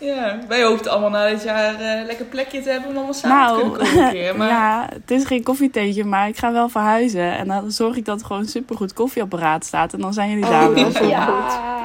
Ja, 0.01 0.39
wij 0.47 0.63
hoopten 0.63 0.91
allemaal 0.91 1.09
na 1.09 1.27
dit 1.29 1.43
jaar 1.43 1.79
eh, 1.79 1.99
een 1.99 2.05
lekker 2.05 2.25
plekje 2.25 2.61
te 2.61 2.69
hebben 2.69 2.89
om 2.89 2.95
allemaal 2.95 3.13
samen 3.13 3.37
Nou, 3.37 3.57
te 3.57 3.69
kunnen 3.69 3.87
komen 3.87 4.05
een 4.05 4.11
keer. 4.11 4.37
Maar 4.37 4.47
Ja, 4.57 4.87
het 4.93 5.11
is 5.11 5.25
geen 5.25 5.43
koffietheetje, 5.43 6.03
maar 6.05 6.27
ik 6.27 6.37
ga 6.37 6.51
wel 6.51 6.69
verhuizen. 6.69 7.37
En 7.37 7.47
dan 7.47 7.71
zorg 7.71 7.95
ik 7.95 8.05
dat 8.05 8.19
er 8.19 8.25
gewoon 8.25 8.41
een 8.41 8.47
supergoed 8.47 8.93
koffieapparaat 8.93 9.65
staat. 9.65 9.93
En 9.93 9.99
dan 9.99 10.13
zijn 10.13 10.29
jullie 10.29 10.43
Oh, 10.45 10.49
daar 10.51 10.73
wel. 10.73 10.83
dat 10.83 10.93
is 10.93 10.99
wel 10.99 11.09
Ja. 11.09 11.27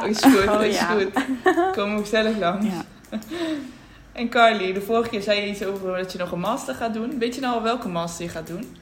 Oh, 0.03 0.09
is 0.09 0.23
goed, 0.23 0.49
Oh, 0.49 0.63
is 0.65 0.79
ja. 0.79 0.85
goed. 0.87 1.09
Komen 1.73 1.97
we 1.97 2.01
gezellig 2.03 2.39
langs. 2.39 2.67
Ja. 2.67 3.19
En 4.13 4.29
Carly, 4.29 4.73
de 4.73 4.81
vorige 4.81 5.09
keer 5.09 5.23
zei 5.23 5.41
je 5.41 5.49
iets 5.49 5.65
over 5.65 5.97
dat 5.97 6.13
je 6.13 6.19
nog 6.19 6.33
een 6.33 6.41
master 6.41 6.75
gaat 6.75 6.95
doen. 6.95 7.19
Weet 7.19 7.35
je 7.35 7.41
nou 7.41 7.55
al 7.55 7.63
welke 7.63 7.89
master 7.89 8.25
je 8.25 8.31
gaat 8.31 8.47
doen? 8.47 8.77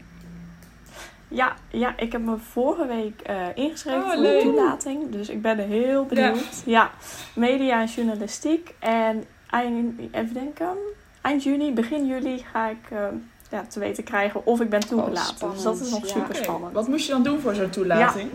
Ja, 1.34 1.56
ja, 1.68 1.94
ik 1.96 2.12
heb 2.12 2.20
me 2.20 2.36
vorige 2.36 2.86
week 2.86 3.20
eh, 3.20 3.36
ingeschreven 3.54 4.00
Oh, 4.02 4.12
voor 4.12 4.22
de 4.22 4.38
toelating. 4.42 5.10
Dus 5.10 5.28
ik 5.28 5.42
ben 5.42 5.58
heel 5.58 6.04
benieuwd. 6.04 6.62
Ja, 6.64 6.90
media 7.34 7.80
en 7.80 7.86
journalistiek. 7.86 8.74
En 8.78 9.24
eind, 9.50 10.00
even 10.10 10.34
denken, 10.34 10.68
eind 11.20 11.42
juni, 11.42 11.72
begin 11.72 12.06
juli 12.06 12.44
ga 12.52 12.68
ik 12.68 12.90
eh, 12.90 12.98
ja, 13.50 13.64
te 13.68 13.78
weten 13.80 14.04
krijgen 14.04 14.46
of 14.46 14.60
ik 14.60 14.68
ben 14.70 14.80
toegelaten. 14.80 15.50
dus 15.50 15.62
dat 15.62 15.80
is 15.80 15.90
nog 15.90 16.00
ja. 16.06 16.08
super 16.08 16.34
spannend. 16.34 16.72
Wat 16.72 16.88
moest 16.88 17.06
je 17.06 17.12
dan 17.12 17.22
doen 17.22 17.40
voor 17.40 17.54
zo'n 17.54 17.70
toelating? 17.70 18.30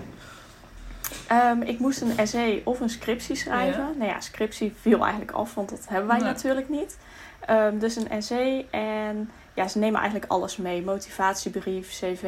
Ehm, 1.28 1.62
ik 1.62 1.80
moest 1.80 2.02
een 2.02 2.18
essay 2.18 2.62
of 2.66 2.80
een 2.80 2.90
scriptie 2.90 3.36
schrijven. 3.36 3.84
Ja. 3.84 3.94
Nou 3.98 4.10
ja, 4.10 4.20
scriptie 4.20 4.74
viel 4.82 5.02
eigenlijk 5.02 5.32
af, 5.32 5.54
want 5.54 5.70
dat 5.70 5.86
hebben 5.90 6.08
wij 6.08 6.18
Nee. 6.18 6.28
natuurlijk 6.28 6.70
niet. 6.70 6.98
Ehm, 7.50 7.78
dus 7.78 7.96
een 7.96 8.10
essay 8.10 8.66
en 8.72 9.30
ja, 9.54 9.68
ze 9.68 9.78
nemen 9.80 10.00
eigenlijk 10.02 10.32
alles 10.32 10.58
mee. 10.58 10.84
Motivatiebrief, 10.84 11.90
cv, 11.90 12.24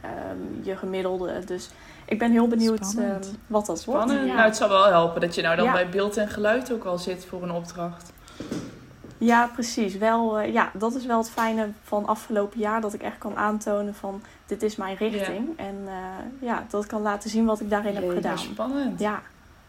ehm, 0.00 0.36
je 0.62 0.76
gemiddelde. 0.76 1.44
Dus 1.44 1.68
ik 2.04 2.18
ben 2.18 2.30
heel 2.30 2.48
benieuwd 2.48 2.86
Spannend. 2.86 3.24
ehm, 3.26 3.34
wat 3.46 3.66
dat 3.66 3.80
Spannend. 3.80 4.10
wordt. 4.20 4.26
Nou, 4.34 4.40
het 4.46 4.56
zal 4.56 4.68
wel 4.68 4.84
helpen 4.86 5.20
dat 5.20 5.34
je 5.34 5.42
nou 5.42 5.56
dan 5.56 5.64
Ja. 5.64 5.72
bij 5.72 5.88
beeld 5.88 6.16
en 6.16 6.28
geluid 6.28 6.72
ook 6.72 6.84
al 6.84 6.98
zit 6.98 7.24
voor 7.24 7.42
een 7.42 7.50
opdracht. 7.52 8.12
Ja, 9.18 9.50
precies. 9.54 9.96
Wel, 9.98 10.38
eh, 10.38 10.52
ja, 10.52 10.70
dat 10.74 10.94
is 10.94 11.06
wel 11.06 11.18
het 11.18 11.30
fijne 11.30 11.68
van 11.82 12.06
afgelopen 12.06 12.58
jaar. 12.58 12.80
Dat 12.80 12.94
ik 12.94 13.02
echt 13.02 13.18
kan 13.18 13.36
aantonen 13.36 13.94
van 13.94 14.22
dit 14.46 14.62
is 14.62 14.76
mijn 14.76 14.96
richting. 14.96 15.58
En 15.58 15.76
eh, 15.86 15.92
ja, 16.48 16.64
dat 16.70 16.82
ik 16.82 16.88
kan 16.88 17.02
laten 17.02 17.30
zien 17.30 17.44
wat 17.44 17.60
ik 17.60 17.70
daarin 17.70 17.94
heb 17.94 18.02
Leuk. 18.04 18.14
gedaan. 18.14 18.34
Nou, 18.34 18.46
spannend. 18.46 19.00
Ja, 19.00 19.22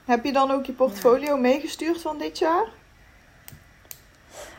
Heb 0.06 0.26
je 0.26 0.34
dan 0.34 0.52
ook 0.52 0.66
je 0.66 0.72
portfolio 0.72 1.38
meegestuurd 1.38 2.02
van 2.02 2.18
dit 2.18 2.38
jaar? 2.38 2.66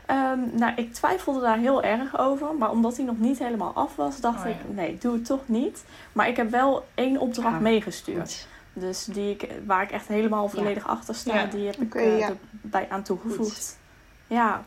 Ehm, 0.08 0.38
nou, 0.52 0.72
ik 0.76 0.94
twijfelde 0.94 1.40
daar 1.40 1.56
heel 1.58 1.82
erg 1.82 2.18
over. 2.18 2.54
Maar 2.54 2.70
omdat 2.70 2.96
hij 2.96 3.04
nog 3.04 3.18
niet 3.18 3.38
helemaal 3.38 3.72
af 3.74 3.96
was, 3.96 4.20
dacht 4.20 4.38
Oh, 4.38 4.44
ja. 4.44 4.50
ik, 4.50 4.56
nee, 4.74 4.98
doe 4.98 5.12
het 5.12 5.24
toch 5.24 5.40
niet. 5.46 5.84
Maar 6.12 6.28
ik 6.28 6.36
heb 6.36 6.50
wel 6.50 6.86
één 6.94 7.18
opdracht 7.18 7.54
Ja. 7.54 7.60
meegestuurd. 7.60 8.18
Goed. 8.18 8.46
Dus 8.82 9.04
die 9.04 9.30
ik, 9.30 9.48
waar 9.66 9.82
ik 9.82 9.90
echt 9.90 10.08
helemaal 10.08 10.48
volledig 10.48 10.86
achter 10.88 11.14
sta, 11.14 11.34
Ja. 11.34 11.44
die 11.44 11.66
heb 11.66 11.76
ik 11.76 11.94
ja. 11.94 12.30
erbij 12.62 12.86
aan 12.90 13.02
toegevoegd. 13.02 13.78
Ja, 14.26 14.62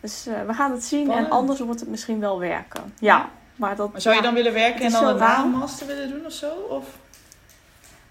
dus 0.00 0.26
eh, 0.26 0.34
we 0.46 0.54
gaan 0.54 0.72
het 0.72 0.84
zien. 0.84 1.04
Spannend. 1.04 1.26
En 1.26 1.32
anders 1.32 1.60
wordt 1.60 1.80
het 1.80 1.88
misschien 1.88 2.20
wel 2.20 2.38
werken. 2.38 2.92
Ja, 2.98 3.28
maar 3.56 3.76
dat... 3.76 3.92
Maar 3.92 4.00
zou 4.00 4.14
je 4.14 4.20
ja. 4.20 4.26
dan 4.26 4.36
willen 4.36 4.52
werken 4.52 4.84
en 4.84 4.92
dan 4.92 5.04
een 5.22 5.50
master 5.50 5.86
willen 5.86 6.08
doen 6.08 6.26
of 6.26 6.32
zo? 6.32 6.50
Of? 6.68 6.84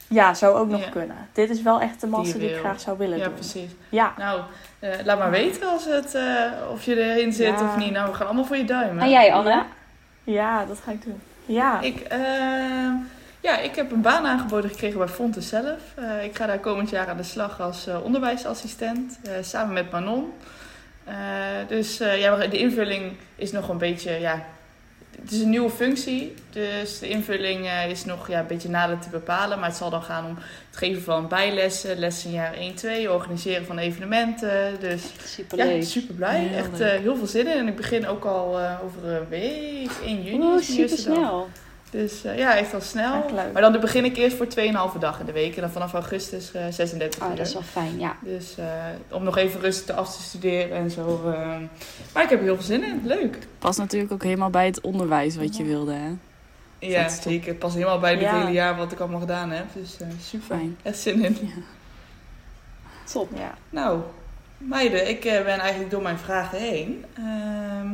Ja, 0.09 0.33
zou 0.33 0.55
ook 0.57 0.69
nog 0.69 0.81
Ja. 0.83 0.89
kunnen. 0.89 1.15
Dit 1.33 1.49
is 1.49 1.61
wel 1.61 1.81
echt 1.81 2.01
de 2.01 2.07
Die 2.07 2.15
master 2.15 2.39
die, 2.39 2.49
ik 2.49 2.57
graag 2.59 2.79
zou 2.79 2.97
willen 2.97 3.17
Ja, 3.17 3.23
doen. 3.23 3.33
precies. 3.33 3.71
Ja, 3.89 4.13
Nou, 4.17 4.41
eh, 4.79 4.89
laat 5.05 5.17
maar 5.19 5.31
weten 5.31 5.69
als 5.69 5.85
het, 5.85 6.15
eh, 6.15 6.23
of 6.71 6.83
je 6.83 7.03
erin 7.13 7.33
zit 7.33 7.59
Ja. 7.59 7.65
of 7.65 7.77
niet. 7.77 7.91
Nou, 7.91 8.09
we 8.09 8.15
gaan 8.15 8.25
allemaal 8.25 8.45
voor 8.45 8.57
je 8.57 8.65
duimen. 8.65 9.03
En 9.03 9.09
jij, 9.09 9.33
Anne? 9.33 9.63
Ja. 10.23 10.65
dat 10.65 10.77
ga 10.83 10.91
ik 10.91 11.03
doen. 11.03 11.21
Ja, 11.45 11.81
Ik, 11.81 11.99
ehm, 11.99 12.91
ja, 13.39 13.57
ik 13.59 13.75
heb 13.75 13.91
een 13.91 14.01
baan 14.01 14.25
aangeboden 14.25 14.69
gekregen 14.69 14.97
bij 14.97 15.07
Fontes 15.07 15.49
zelf. 15.49 15.79
Eh, 15.95 16.23
ik 16.23 16.35
ga 16.37 16.45
daar 16.45 16.59
komend 16.59 16.89
jaar 16.89 17.07
aan 17.09 17.17
de 17.17 17.23
slag 17.23 17.61
als 17.61 17.87
onderwijsassistent, 18.03 19.19
samen 19.41 19.73
met 19.73 19.91
Manon. 19.91 20.33
Dus 21.67 21.97
ja, 21.97 22.35
de 22.35 22.57
invulling 22.57 23.11
is 23.35 23.51
nog 23.51 23.69
een 23.69 23.77
beetje, 23.77 24.11
ja, 24.19 24.41
het 25.21 25.31
is 25.31 25.41
een 25.41 25.49
nieuwe 25.49 25.69
functie. 25.69 26.33
Dus 26.49 26.99
de 26.99 27.09
invulling 27.09 27.65
eh, 27.65 27.89
is 27.89 28.05
nog 28.05 28.27
ja, 28.27 28.39
een 28.39 28.47
beetje 28.47 28.69
nader 28.69 28.99
te 28.99 29.09
bepalen. 29.09 29.59
Maar 29.59 29.67
het 29.67 29.77
zal 29.77 29.89
dan 29.89 30.03
gaan 30.03 30.25
om 30.25 30.35
het 30.69 30.77
geven 30.77 31.01
van 31.01 31.27
bijlessen, 31.27 31.99
lessen 31.99 32.29
in 32.29 32.35
jaar 32.35 32.53
1, 32.53 32.75
2, 32.75 33.11
organiseren 33.11 33.65
van 33.65 33.77
evenementen. 33.77 34.79
Dus 34.79 35.01
Super 35.23 35.75
ja, 35.75 35.83
super 35.83 36.15
blij. 36.15 36.39
Heel 36.39 36.57
Echt 36.57 36.79
eh, 36.79 36.89
heel 36.89 37.15
veel 37.15 37.27
zin 37.27 37.47
in. 37.47 37.57
En 37.57 37.67
ik 37.67 37.75
begin 37.75 38.07
ook 38.07 38.25
al 38.25 38.59
eh, 38.59 38.79
over 38.83 39.05
een 39.05 39.29
week, 39.29 39.91
1 40.03 40.23
juni. 40.23 40.37
Mijn 40.37 40.63
super 40.63 40.97
snel. 40.97 41.47
Dus 41.97 42.23
eh, 42.23 42.37
ja, 42.37 42.57
echt 42.57 42.73
al 42.73 42.81
snel. 42.81 43.23
Echt 43.23 43.31
leuk. 43.31 43.53
Maar 43.53 43.61
dan 43.61 43.79
begin 43.79 44.05
ik 44.05 44.17
eerst 44.17 44.37
voor 44.37 44.47
2,5 44.93 44.99
dag 44.99 45.19
in 45.19 45.25
de 45.25 45.31
week. 45.31 45.55
En 45.55 45.61
dan 45.61 45.69
vanaf 45.71 45.93
augustus 45.93 46.51
eh 46.53 46.65
36 46.69 47.21
Oh, 47.23 47.29
uur. 47.29 47.35
dat 47.35 47.47
is 47.47 47.53
wel 47.53 47.61
fijn, 47.61 47.99
ja. 47.99 48.15
Dus 48.21 48.57
eh, 48.57 48.65
om 49.09 49.23
nog 49.23 49.37
even 49.37 49.59
rustig 49.59 49.95
af 49.95 50.15
te 50.15 50.21
studeren 50.21 50.77
en 50.77 50.91
zo. 50.91 51.31
eh. 51.31 51.55
Maar 52.13 52.23
ik 52.23 52.29
heb 52.29 52.39
er 52.39 52.45
heel 52.45 52.55
veel 52.55 52.63
zin 52.63 52.83
in. 52.83 53.01
Leuk. 53.03 53.37
Past 53.59 53.79
natuurlijk 53.79 54.11
ook 54.11 54.23
helemaal 54.23 54.49
bij 54.49 54.65
het 54.65 54.81
onderwijs 54.81 55.35
wat 55.35 55.57
je 55.57 55.63
wilde, 55.63 55.93
hè? 55.93 56.09
Ja, 56.79 57.09
zeker. 57.09 57.47
Het 57.47 57.59
past 57.59 57.73
helemaal 57.73 57.99
bij 57.99 58.13
dit 58.13 58.21
Ja. 58.23 58.37
hele 58.39 58.51
jaar 58.51 58.75
wat 58.75 58.91
ik 58.91 58.99
allemaal 58.99 59.19
gedaan 59.19 59.49
heb. 59.51 59.65
Dus 59.73 59.97
eh, 59.99 60.07
super. 60.21 60.55
Fijn. 60.55 60.77
Echt 60.83 60.97
zin 60.99 61.23
in. 61.25 61.37
Top. 63.13 63.29
ja. 63.35 63.53
Nou, 63.69 63.99
meiden, 64.57 65.09
ik 65.09 65.25
eh, 65.25 65.43
ben 65.45 65.59
eigenlijk 65.59 65.91
door 65.91 66.01
mijn 66.01 66.17
vragen 66.17 66.57
heen. 66.59 67.05
Ehm, 67.17 67.87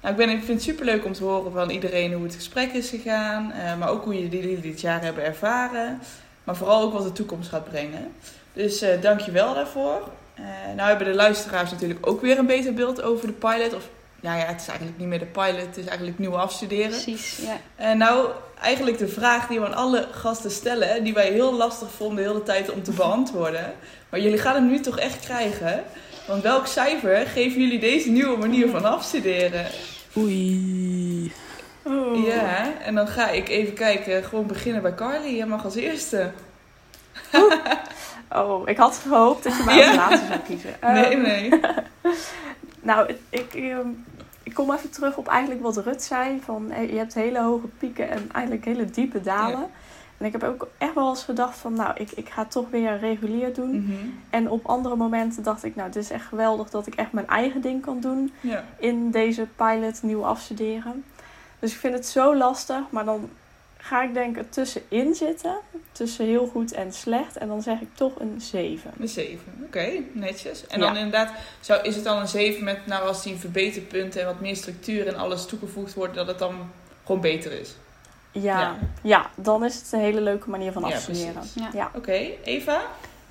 nou, 0.00 0.14
ik, 0.14 0.16
ben, 0.16 0.28
ik 0.28 0.44
vind 0.44 0.48
het 0.48 0.62
superleuk 0.62 1.04
om 1.04 1.12
te 1.12 1.24
horen 1.24 1.52
van 1.52 1.70
iedereen 1.70 2.12
hoe 2.12 2.22
het 2.22 2.34
gesprek 2.34 2.72
is 2.72 2.88
gegaan. 2.88 3.52
eh, 3.52 3.76
maar 3.76 3.88
ook 3.88 4.04
hoe 4.04 4.20
jullie 4.20 4.60
dit 4.60 4.80
jaar 4.80 5.02
hebben 5.02 5.24
ervaren. 5.24 6.00
Maar 6.44 6.56
vooral 6.56 6.82
ook 6.82 6.92
wat 6.92 7.02
de 7.02 7.12
toekomst 7.12 7.48
gaat 7.48 7.70
brengen. 7.70 8.12
Dus 8.52 8.80
eh 8.80 9.00
dank 9.00 9.20
je 9.20 9.30
wel 9.30 9.54
daarvoor. 9.54 10.08
Eh, 10.34 10.44
nou 10.76 10.88
hebben 10.88 11.06
de 11.06 11.14
luisteraars 11.14 11.70
natuurlijk 11.70 12.06
ook 12.06 12.20
weer 12.20 12.38
een 12.38 12.46
beter 12.46 12.74
beeld 12.74 13.02
over 13.02 13.26
de 13.26 13.32
pilot. 13.32 13.74
Of, 13.74 13.88
nou 14.20 14.38
ja, 14.38 14.44
het 14.44 14.60
is 14.60 14.68
eigenlijk 14.68 14.98
niet 14.98 15.08
meer 15.08 15.18
de 15.18 15.24
pilot, 15.24 15.66
het 15.66 15.76
is 15.76 15.86
eigenlijk 15.86 16.18
nieuw 16.18 16.36
afstuderen. 16.36 16.90
Precies, 16.90 17.36
ja. 17.36 17.56
En 17.76 17.98
nou, 17.98 18.28
eigenlijk 18.60 18.98
de 18.98 19.08
vraag 19.08 19.46
die 19.46 19.60
we 19.60 19.66
aan 19.66 19.74
alle 19.74 20.06
gasten 20.10 20.50
stellen, 20.50 21.04
die 21.04 21.14
wij 21.14 21.30
heel 21.30 21.54
lastig 21.54 21.90
vonden 21.90 22.24
de 22.24 22.30
hele 22.30 22.42
tijd 22.42 22.70
om 22.70 22.82
te 22.82 22.92
beantwoorden. 22.92 23.72
Maar 24.08 24.20
jullie 24.20 24.38
gaan 24.38 24.54
hem 24.54 24.66
nu 24.66 24.80
toch 24.80 24.98
echt 24.98 25.20
krijgen. 25.20 25.84
Want 26.30 26.42
welk 26.42 26.66
cijfer 26.66 27.26
geven 27.26 27.60
jullie 27.60 27.78
deze 27.78 28.10
nieuwe 28.10 28.36
manier 28.38 28.68
van 28.68 28.84
afstuderen? 28.84 29.66
Oei. 30.16 31.32
Oeh. 31.86 32.26
Ja, 32.26 32.72
en 32.84 32.94
dan 32.94 33.06
ga 33.08 33.28
ik 33.28 33.48
even 33.48 33.74
kijken, 33.74 34.24
gewoon 34.24 34.46
beginnen 34.46 34.82
bij 34.82 34.94
Carly. 34.94 35.36
Jij 35.36 35.46
mag 35.46 35.64
als 35.64 35.74
eerste. 35.74 36.30
Oh, 38.32 38.68
ik 38.68 38.76
had 38.76 38.96
gehoopt 38.96 39.44
dat 39.44 39.56
je 39.56 39.62
mij 39.64 39.76
Ja. 39.76 39.86
als 39.86 39.96
laatste 39.96 40.26
zou 40.26 40.38
kiezen. 40.40 40.76
Nee, 40.94 41.04
Ehm, 41.04 41.20
nee. 41.22 41.50
Nou, 42.82 43.08
ik, 43.08 43.18
ik, 43.28 43.54
ehm, 43.54 43.88
ik 44.42 44.54
kom 44.54 44.72
even 44.72 44.90
terug 44.90 45.16
op 45.16 45.28
eigenlijk 45.28 45.62
wat 45.62 45.76
Rut 45.76 46.02
zei. 46.02 46.40
Van, 46.44 46.70
eh, 46.70 46.90
je 46.90 46.96
hebt 46.96 47.14
hele 47.14 47.40
hoge 47.42 47.66
pieken 47.78 48.10
en 48.10 48.28
eigenlijk 48.32 48.64
hele 48.64 48.84
diepe 48.84 49.20
dalen. 49.20 49.58
Ja. 49.58 49.68
En 50.20 50.26
ik 50.26 50.32
heb 50.32 50.42
ook 50.42 50.68
echt 50.78 50.94
wel 50.94 51.08
eens 51.08 51.24
gedacht 51.24 51.58
van, 51.58 51.74
nou, 51.74 51.92
ik, 51.94 52.10
ik 52.10 52.28
ga 52.28 52.42
het 52.42 52.50
toch 52.50 52.70
weer 52.70 52.98
regulier 52.98 53.54
doen. 53.54 53.80
Mhm. 53.84 53.92
En 54.30 54.50
op 54.50 54.66
andere 54.66 54.96
momenten 54.96 55.42
dacht 55.42 55.64
ik, 55.64 55.76
nou, 55.76 55.90
dit 55.90 56.02
is 56.02 56.10
echt 56.10 56.26
geweldig 56.26 56.70
dat 56.70 56.86
ik 56.86 56.94
echt 56.94 57.12
mijn 57.12 57.26
eigen 57.28 57.60
ding 57.60 57.82
kan 57.82 58.00
doen 58.00 58.32
Ja. 58.40 58.64
in 58.78 59.10
deze 59.10 59.46
pilot 59.56 60.02
nieuw 60.02 60.24
afstuderen. 60.24 61.04
Dus 61.58 61.72
ik 61.72 61.78
vind 61.78 61.94
het 61.94 62.06
zo 62.06 62.36
lastig, 62.36 62.80
maar 62.90 63.04
dan 63.04 63.30
ga 63.76 64.02
ik 64.02 64.14
denk 64.14 64.36
ik 64.36 64.50
tussenin 64.52 65.14
zitten. 65.14 65.56
Tussen 65.92 66.26
heel 66.26 66.46
goed 66.46 66.72
en 66.72 66.92
slecht. 66.92 67.36
En 67.36 67.48
dan 67.48 67.62
zeg 67.62 67.80
ik 67.80 67.88
toch 67.94 68.20
een 68.20 68.40
7. 68.40 68.90
Een 69.00 69.08
7. 69.08 69.38
Oké, 69.66 69.90
netjes. 70.12 70.66
En 70.66 70.80
Ja. 70.80 70.86
dan 70.86 70.96
inderdaad, 70.96 71.32
zou, 71.60 71.82
is 71.82 71.94
het 71.94 72.04
dan 72.04 72.18
een 72.18 72.28
7 72.28 72.64
met, 72.64 72.86
nou 72.86 73.06
als 73.06 73.22
die 73.22 73.36
verbeterpunten 73.36 74.20
en 74.20 74.26
wat 74.26 74.40
meer 74.40 74.56
structuur 74.56 75.06
en 75.06 75.16
alles 75.16 75.46
toegevoegd 75.46 75.94
wordt, 75.94 76.14
dat 76.14 76.26
het 76.26 76.38
dan 76.38 76.54
gewoon 77.04 77.20
beter 77.20 77.52
is? 77.60 77.74
Ja, 78.32 78.60
Ja. 78.60 78.76
ja. 79.02 79.30
dan 79.34 79.64
is 79.64 79.74
het 79.74 79.92
een 79.92 80.00
hele 80.00 80.20
leuke 80.20 80.50
manier 80.50 80.72
van 80.72 80.82
Ja, 80.88 80.94
afstuderen. 80.94 81.42
Ja. 81.54 81.70
Ja. 81.72 81.90
Oké, 81.94 82.28
Eva? 82.44 82.80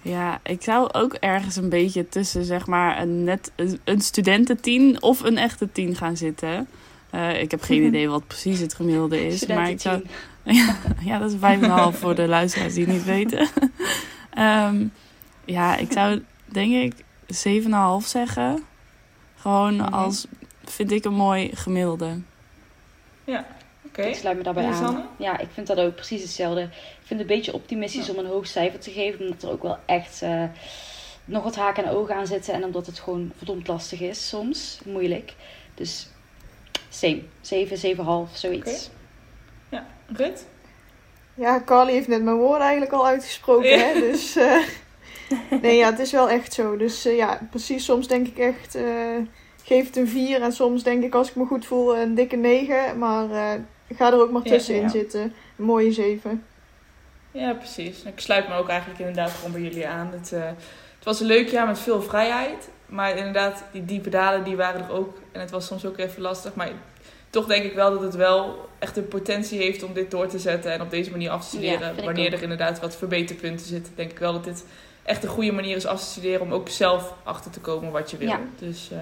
Ja, 0.01 0.39
ik 0.43 0.63
zou 0.63 0.89
ook 0.91 1.13
ergens 1.13 1.55
een 1.55 1.69
beetje 1.69 2.09
tussen 2.09 2.45
zeg 2.45 2.67
maar 2.67 3.01
een 3.01 3.23
net 3.23 3.51
een, 3.83 4.01
studententien 4.01 5.01
of 5.01 5.21
een 5.23 5.37
echte 5.37 5.71
tien 5.71 5.95
gaan 5.95 6.17
zitten. 6.17 6.67
Eh, 7.09 7.41
ik 7.41 7.51
heb 7.51 7.61
geen 7.61 7.83
idee 7.89 8.09
wat 8.09 8.27
precies 8.27 8.59
het 8.59 8.73
gemiddelde 8.73 9.25
is. 9.27 9.45
Maar 9.45 9.69
ik 9.69 9.81
zou, 9.81 10.03
Studententien. 10.43 11.05
ja, 11.09 11.17
dat 11.19 11.31
is 11.31 11.93
5,5 11.95 11.99
voor 11.99 12.15
de 12.15 12.27
luisteraars 12.27 12.73
die 12.73 12.85
het 12.85 12.93
niet 12.93 13.05
weten. 13.05 13.47
Ehm, 14.33 14.85
ja, 15.45 15.75
ik 15.75 15.91
zou 15.91 16.23
denk 16.45 16.73
ik 16.73 16.93
7,5 17.27 18.07
zeggen. 18.07 18.63
Gewoon 19.35 19.75
Mhm. 19.75 19.93
als, 19.93 20.27
vind 20.63 20.91
ik 20.91 21.05
een 21.05 21.13
mooi 21.13 21.51
gemiddelde. 21.55 22.19
Oké. 23.89 24.01
Ik 24.01 24.15
sluit 24.15 24.37
me 24.37 24.43
daarbij 24.43 24.65
aan. 24.65 25.07
Ja, 25.17 25.39
ik 25.39 25.47
vind 25.53 25.67
dat 25.67 25.77
ook 25.79 25.95
precies 25.95 26.21
hetzelfde. 26.21 26.61
Ik 26.61 26.69
vind 27.03 27.19
het 27.19 27.29
een 27.29 27.35
beetje 27.35 27.53
optimistisch 27.53 28.05
Ja. 28.07 28.13
om 28.13 28.19
een 28.19 28.25
hoog 28.31 28.47
cijfer 28.47 28.79
te 28.79 28.91
geven. 28.91 29.19
Omdat 29.25 29.43
er 29.43 29.49
ook 29.51 29.63
wel 29.63 29.77
echt 29.85 30.21
eh, 30.21 30.43
nog 31.25 31.43
wat 31.43 31.55
haken 31.55 31.83
en 31.83 31.91
ogen 31.91 32.15
aan 32.15 32.27
zitten. 32.27 32.53
En 32.53 32.63
omdat 32.63 32.85
het 32.85 32.99
gewoon 32.99 33.31
verdomd 33.37 33.67
lastig 33.67 34.01
is 34.01 34.27
soms. 34.29 34.79
Moeilijk. 34.85 35.33
Dus 35.75 36.07
same. 36.89 37.21
7, 37.41 37.77
7,5, 38.29 38.35
zoiets. 38.37 38.89
Rut? 40.13 40.45
Ja, 41.33 41.61
Carly 41.65 41.91
heeft 41.91 42.07
net 42.07 42.23
mijn 42.23 42.35
woorden 42.37 42.61
eigenlijk 42.61 42.91
al 42.91 43.07
uitgesproken, 43.07 43.69
Ja. 43.69 43.77
hè. 43.77 43.93
Dus, 44.11 44.35
eh, 44.35 44.57
nee, 45.61 45.75
ja, 45.77 45.89
het 45.89 45.99
is 45.99 46.11
wel 46.11 46.29
echt 46.29 46.53
zo. 46.53 46.77
Dus 46.77 47.05
eh, 47.05 47.15
ja, 47.17 47.39
precies, 47.49 47.85
soms 47.85 48.07
denk 48.07 48.27
ik 48.27 48.37
echt, 48.37 48.75
eh, 48.75 49.15
geef 49.63 49.85
het 49.85 49.95
een 49.97 50.07
4. 50.07 50.41
En 50.41 50.51
soms 50.53 50.83
denk 50.83 51.03
ik, 51.03 51.13
als 51.13 51.29
ik 51.29 51.35
me 51.35 51.45
goed 51.45 51.65
voel, 51.65 51.97
een 51.97 52.15
dikke 52.15 52.35
9. 52.35 52.97
Maar 52.97 53.31
eh, 53.31 53.59
ga 53.95 54.11
er 54.11 54.21
ook 54.21 54.31
maar 54.31 54.41
tussenin 54.41 54.81
ja. 54.81 54.89
zitten. 54.89 55.21
Een 55.57 55.65
mooie 55.65 55.91
7. 55.91 56.43
Ja, 57.31 57.53
precies. 57.53 58.03
Ik 58.03 58.19
sluit 58.19 58.47
me 58.47 58.55
ook 58.55 58.69
eigenlijk 58.69 58.99
inderdaad 58.99 59.31
gewoon 59.31 59.51
bij 59.51 59.61
jullie 59.61 59.87
aan. 59.87 60.11
Het, 60.11 60.33
eh, 60.33 60.45
het 60.95 61.03
was 61.03 61.19
een 61.19 61.27
leuk 61.27 61.49
jaar 61.49 61.67
met 61.67 61.79
veel 61.79 62.01
vrijheid. 62.01 62.69
Maar 62.85 63.17
inderdaad, 63.17 63.63
die 63.71 63.85
diepe 63.85 64.09
dalen 64.09 64.43
die 64.43 64.55
waren 64.55 64.83
er 64.83 64.91
ook. 64.91 65.17
En 65.31 65.39
het 65.39 65.51
was 65.51 65.65
soms 65.65 65.85
ook 65.85 65.97
even 65.97 66.21
lastig. 66.21 66.55
Maar 66.55 66.71
toch 67.29 67.45
denk 67.45 67.63
ik 67.63 67.73
wel 67.73 67.91
dat 67.91 68.01
het 68.01 68.15
wel 68.15 68.69
echt 68.79 68.95
de 68.95 69.01
potentie 69.01 69.59
heeft 69.59 69.83
om 69.83 69.93
dit 69.93 70.11
door 70.11 70.27
te 70.27 70.39
zetten. 70.39 70.71
En 70.71 70.81
op 70.81 70.89
deze 70.89 71.11
manier 71.11 71.29
af 71.29 71.41
te 71.41 71.47
studeren. 71.47 72.05
Wanneer 72.05 72.33
er 72.33 72.41
inderdaad 72.41 72.79
wat 72.79 72.95
verbeterpunten 72.95 73.65
zitten. 73.65 73.93
Denk 73.95 74.11
ik 74.11 74.19
wel 74.19 74.33
dat 74.33 74.43
dit 74.43 74.65
echt 75.03 75.23
een 75.23 75.29
goede 75.29 75.51
manier 75.51 75.75
is 75.75 75.85
af 75.85 75.99
te 75.99 76.05
studeren. 76.05 76.41
Om 76.41 76.53
ook 76.53 76.69
zelf 76.69 77.13
achter 77.23 77.51
te 77.51 77.59
komen 77.59 77.91
wat 77.91 78.11
je 78.11 78.17
wil. 78.17 78.27
Ja. 78.27 78.39
Dus 78.59 78.91
eh, 78.91 78.99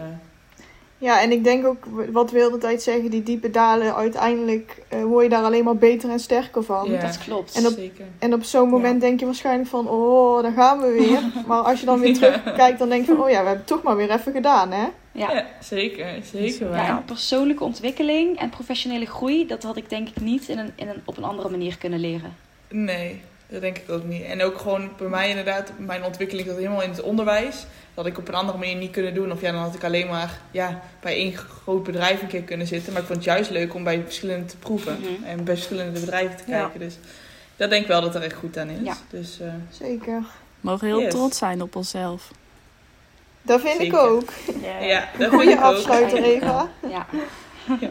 Ja, 1.00 1.22
en 1.22 1.32
ik 1.32 1.44
denk 1.44 1.66
ook, 1.66 1.86
wat 2.12 2.32
we 2.32 2.50
de 2.52 2.58
tijd 2.58 2.82
zeggen, 2.82 3.10
die 3.12 3.24
diepe 3.24 3.50
dalen, 3.52 3.96
uiteindelijk 3.96 4.78
eh, 4.88 5.04
word 5.04 5.24
je 5.24 5.30
daar 5.30 5.44
alleen 5.44 5.64
maar 5.64 5.76
beter 5.78 6.10
en 6.10 6.20
sterker 6.20 6.64
van. 6.64 6.92
Ja. 6.92 7.00
Dat 7.00 7.18
klopt. 7.18 7.56
En 7.56 7.66
op- 7.66 7.74
zeker. 7.74 8.06
En 8.20 8.34
op 8.34 8.44
zo'n 8.44 8.70
moment 8.70 9.02
denk 9.02 9.20
je 9.20 9.26
waarschijnlijk 9.26 9.70
van, 9.70 9.88
oh, 9.90 10.42
daar 10.42 10.52
gaan 10.52 10.80
we 10.80 10.92
weer. 10.92 11.22
Maar 11.48 11.62
als 11.62 11.80
je 11.80 11.86
dan 11.86 12.00
weer 12.00 12.14
terugkijkt, 12.14 12.80
dan 12.80 12.90
denk 12.90 13.06
je 13.06 13.16
van, 13.16 13.24
oh 13.24 13.30
ja, 13.30 13.40
we 13.40 13.46
hebben 13.48 13.58
het 13.58 13.68
toch 13.68 13.84
maar 13.84 13.96
weer 13.96 14.12
even 14.12 14.32
gedaan, 14.32 14.72
hè? 14.72 14.86
ja. 15.12 15.32
Ja, 15.32 15.46
zeker. 15.62 16.08
Zeker 16.32 16.70
waar. 16.70 16.84
Ja, 16.86 16.98
en 16.98 17.06
persoonlijke 17.06 17.64
ontwikkeling 17.64 18.40
en 18.40 18.50
professionele 18.50 19.06
groei, 19.06 19.48
dat 19.48 19.64
had 19.64 19.78
ik 19.78 19.90
denk 19.90 20.08
ik 20.10 20.22
niet 20.22 20.48
in 20.48 20.58
een, 20.58 20.72
in 20.76 20.88
een, 20.88 21.02
op 21.06 21.18
een 21.18 21.24
andere 21.24 21.50
manier 21.50 21.78
kunnen 21.78 22.00
leren. 22.00 22.36
Nee, 22.70 23.22
dat 23.50 23.62
denk 23.62 23.78
ik 23.78 23.90
ook 23.90 24.04
niet. 24.04 24.24
En 24.24 24.44
ook 24.44 24.58
gewoon 24.58 24.90
bij 24.98 25.08
mij 25.08 25.30
inderdaad, 25.30 25.72
mijn 25.78 26.04
ontwikkeling 26.04 26.48
zat 26.48 26.58
helemaal 26.58 26.82
in 26.82 26.90
het 26.90 27.02
onderwijs. 27.02 27.56
Dat 27.56 28.06
had 28.06 28.06
ik 28.06 28.18
op 28.18 28.28
een 28.28 28.34
andere 28.34 28.58
manier 28.58 28.76
niet 28.76 28.92
kunnen 28.92 29.14
doen. 29.14 29.32
Of 29.32 29.42
ja, 29.42 29.52
dan 29.52 29.62
had 29.62 29.76
ik 29.76 29.84
alleen 29.84 30.08
maar 30.08 30.40
ja, 30.52 30.82
bij 31.02 31.14
één 31.16 31.34
groot 31.34 31.84
bedrijf 31.84 32.22
een 32.22 32.28
keer 32.28 32.42
kunnen 32.42 32.68
zitten. 32.68 32.92
Maar 32.94 33.02
ik 33.02 33.08
vond 33.08 33.20
het 33.20 33.28
juist 33.28 33.50
leuk 33.50 33.74
om 33.74 33.84
bij 33.84 34.02
verschillende 34.06 34.46
te 34.46 34.58
proeven. 34.58 34.98
Mhm. 35.00 35.24
En 35.24 35.44
bij 35.44 35.56
verschillende 35.56 36.00
bedrijven 36.00 36.38
te 36.38 36.44
Ja. 36.48 36.60
kijken. 36.62 36.80
Dus 36.80 36.98
dat 37.56 37.70
denk 37.70 37.82
ik 37.82 37.88
wel 37.88 38.02
dat 38.02 38.16
er 38.16 38.22
echt 38.22 38.34
goed 38.36 38.58
aan 38.58 38.70
is. 38.70 38.78
Ja. 38.84 38.96
Dus 39.10 39.40
eh, 39.40 39.48
Zeker. 39.72 40.20
We 40.20 40.26
mogen 40.70 40.88
heel 40.88 41.02
Yes. 41.02 41.14
trots 41.14 41.38
zijn 41.38 41.62
op 41.62 41.76
onszelf. 41.76 42.32
Dat 43.42 43.62
vind 43.62 43.82
ik 43.82 43.96
ook. 43.96 44.30
Ja. 44.62 44.80
ja, 44.80 45.10
dat 45.18 45.30
vind 45.30 45.52
ook. 45.52 45.60
afsluiter, 45.60 46.24
Eva. 46.24 46.70
Ja, 46.90 47.06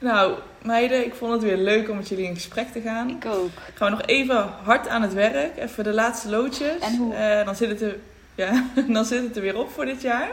nou, 0.00 0.38
meiden, 0.62 1.04
ik 1.04 1.14
vond 1.14 1.32
het 1.32 1.42
weer 1.42 1.56
leuk 1.56 1.88
om 1.88 1.96
met 1.96 2.08
jullie 2.08 2.26
in 2.26 2.34
gesprek 2.34 2.68
te 2.68 2.80
gaan. 2.80 3.08
ik 3.08 3.26
ook. 3.26 3.50
Gaan 3.74 3.90
we 3.90 3.96
nog 3.96 4.06
even 4.06 4.48
hard 4.62 4.88
aan 4.88 5.02
het 5.02 5.12
werk. 5.12 5.56
Even 5.56 5.84
de 5.84 5.92
laatste 5.92 6.28
loodjes. 6.28 6.78
En 6.80 6.96
hoe? 6.96 7.14
Eh, 7.14 7.44
dan, 7.44 7.56
zit 7.56 7.68
het 7.68 7.82
er, 7.82 7.96
ja, 8.34 8.64
dan 8.88 9.04
zit 9.04 9.22
het 9.22 9.36
er 9.36 9.42
weer 9.42 9.58
op 9.58 9.70
voor 9.70 9.84
dit 9.84 10.02
jaar. 10.02 10.30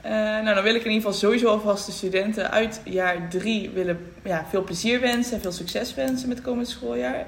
Eh, 0.00 0.10
nou, 0.12 0.54
dan 0.54 0.62
wil 0.62 0.74
ik 0.74 0.84
in 0.84 0.90
ieder 0.90 1.10
geval 1.10 1.12
sowieso 1.12 1.48
alvast 1.48 1.86
de 1.86 1.92
studenten 1.92 2.50
uit 2.50 2.80
jaar 2.84 3.28
drie 3.28 3.70
willen 3.70 4.12
ja, 4.22 4.46
veel 4.50 4.64
plezier 4.64 5.00
wensen 5.00 5.34
en 5.34 5.40
veel 5.40 5.52
succes 5.52 5.94
wensen 5.94 6.28
met 6.28 6.36
het 6.36 6.46
komende 6.46 6.70
schooljaar. 6.70 7.26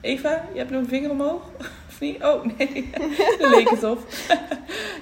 Eva, 0.00 0.44
je 0.52 0.58
hebt 0.58 0.70
nog 0.70 0.82
een 0.82 0.88
vinger 0.88 1.10
omhoog? 1.10 1.42
Of 1.88 2.00
niet? 2.00 2.22
Oh, 2.24 2.44
nee. 2.44 2.90
dat 3.40 3.50
leek 3.50 3.70
het 3.70 3.84
op. 3.84 4.06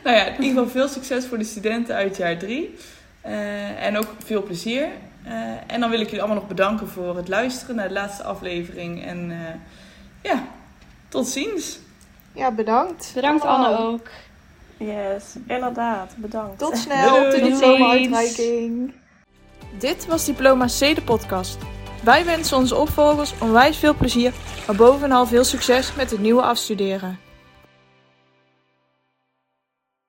nou 0.05 0.17
ja, 0.17 0.27
in 0.27 0.43
ieder 0.43 0.49
geval 0.49 0.69
veel 0.69 0.89
succes 0.89 1.27
voor 1.27 1.39
de 1.39 1.45
studenten 1.45 1.95
uit 1.95 2.17
jaar 2.17 2.39
drie. 2.39 2.75
Eh, 3.21 3.87
en 3.87 3.99
ook 3.99 4.15
veel 4.25 4.43
plezier. 4.43 4.89
Eh, 5.25 5.33
en 5.67 5.81
dan 5.81 5.91
wil 5.91 6.01
ik 6.01 6.05
jullie 6.05 6.21
allemaal 6.23 6.41
nog 6.41 6.49
bedanken 6.49 6.89
voor 6.89 7.17
het 7.17 7.29
luisteren 7.29 7.77
naar 7.77 7.89
de 7.89 7.95
laatste 7.95 8.23
aflevering. 8.23 9.05
En 9.05 9.31
eh, 9.31 9.55
ja, 10.23 10.43
tot 11.09 11.27
ziens. 11.27 11.79
Ja, 12.33 12.51
bedankt. 12.51 13.13
Bedankt 13.15 13.45
allemaal. 13.45 13.75
Anne 13.75 13.89
ook. 13.89 14.09
Yes, 14.77 15.35
inderdaad. 15.47 16.15
Bedankt. 16.17 16.59
Tot 16.59 16.77
snel 16.87 17.25
op 17.25 17.31
de 17.31 17.39
Doei. 17.39 17.53
diploma-uitreiking. 17.53 18.95
Dit 19.79 20.07
was 20.07 20.25
Diploma 20.25 20.67
C, 20.67 20.79
de 20.79 21.03
podcast. 21.05 21.59
Wij 22.03 22.25
wensen 22.25 22.57
onze 22.57 22.77
opvolgers 22.77 23.35
onwijs 23.41 23.77
veel 23.77 23.95
plezier, 23.95 24.33
maar 24.67 24.77
bovenal 24.77 25.27
veel 25.27 25.45
succes 25.45 25.95
met 25.95 26.11
het 26.11 26.21
nieuwe 26.21 26.43
afstuderen. 26.43 27.19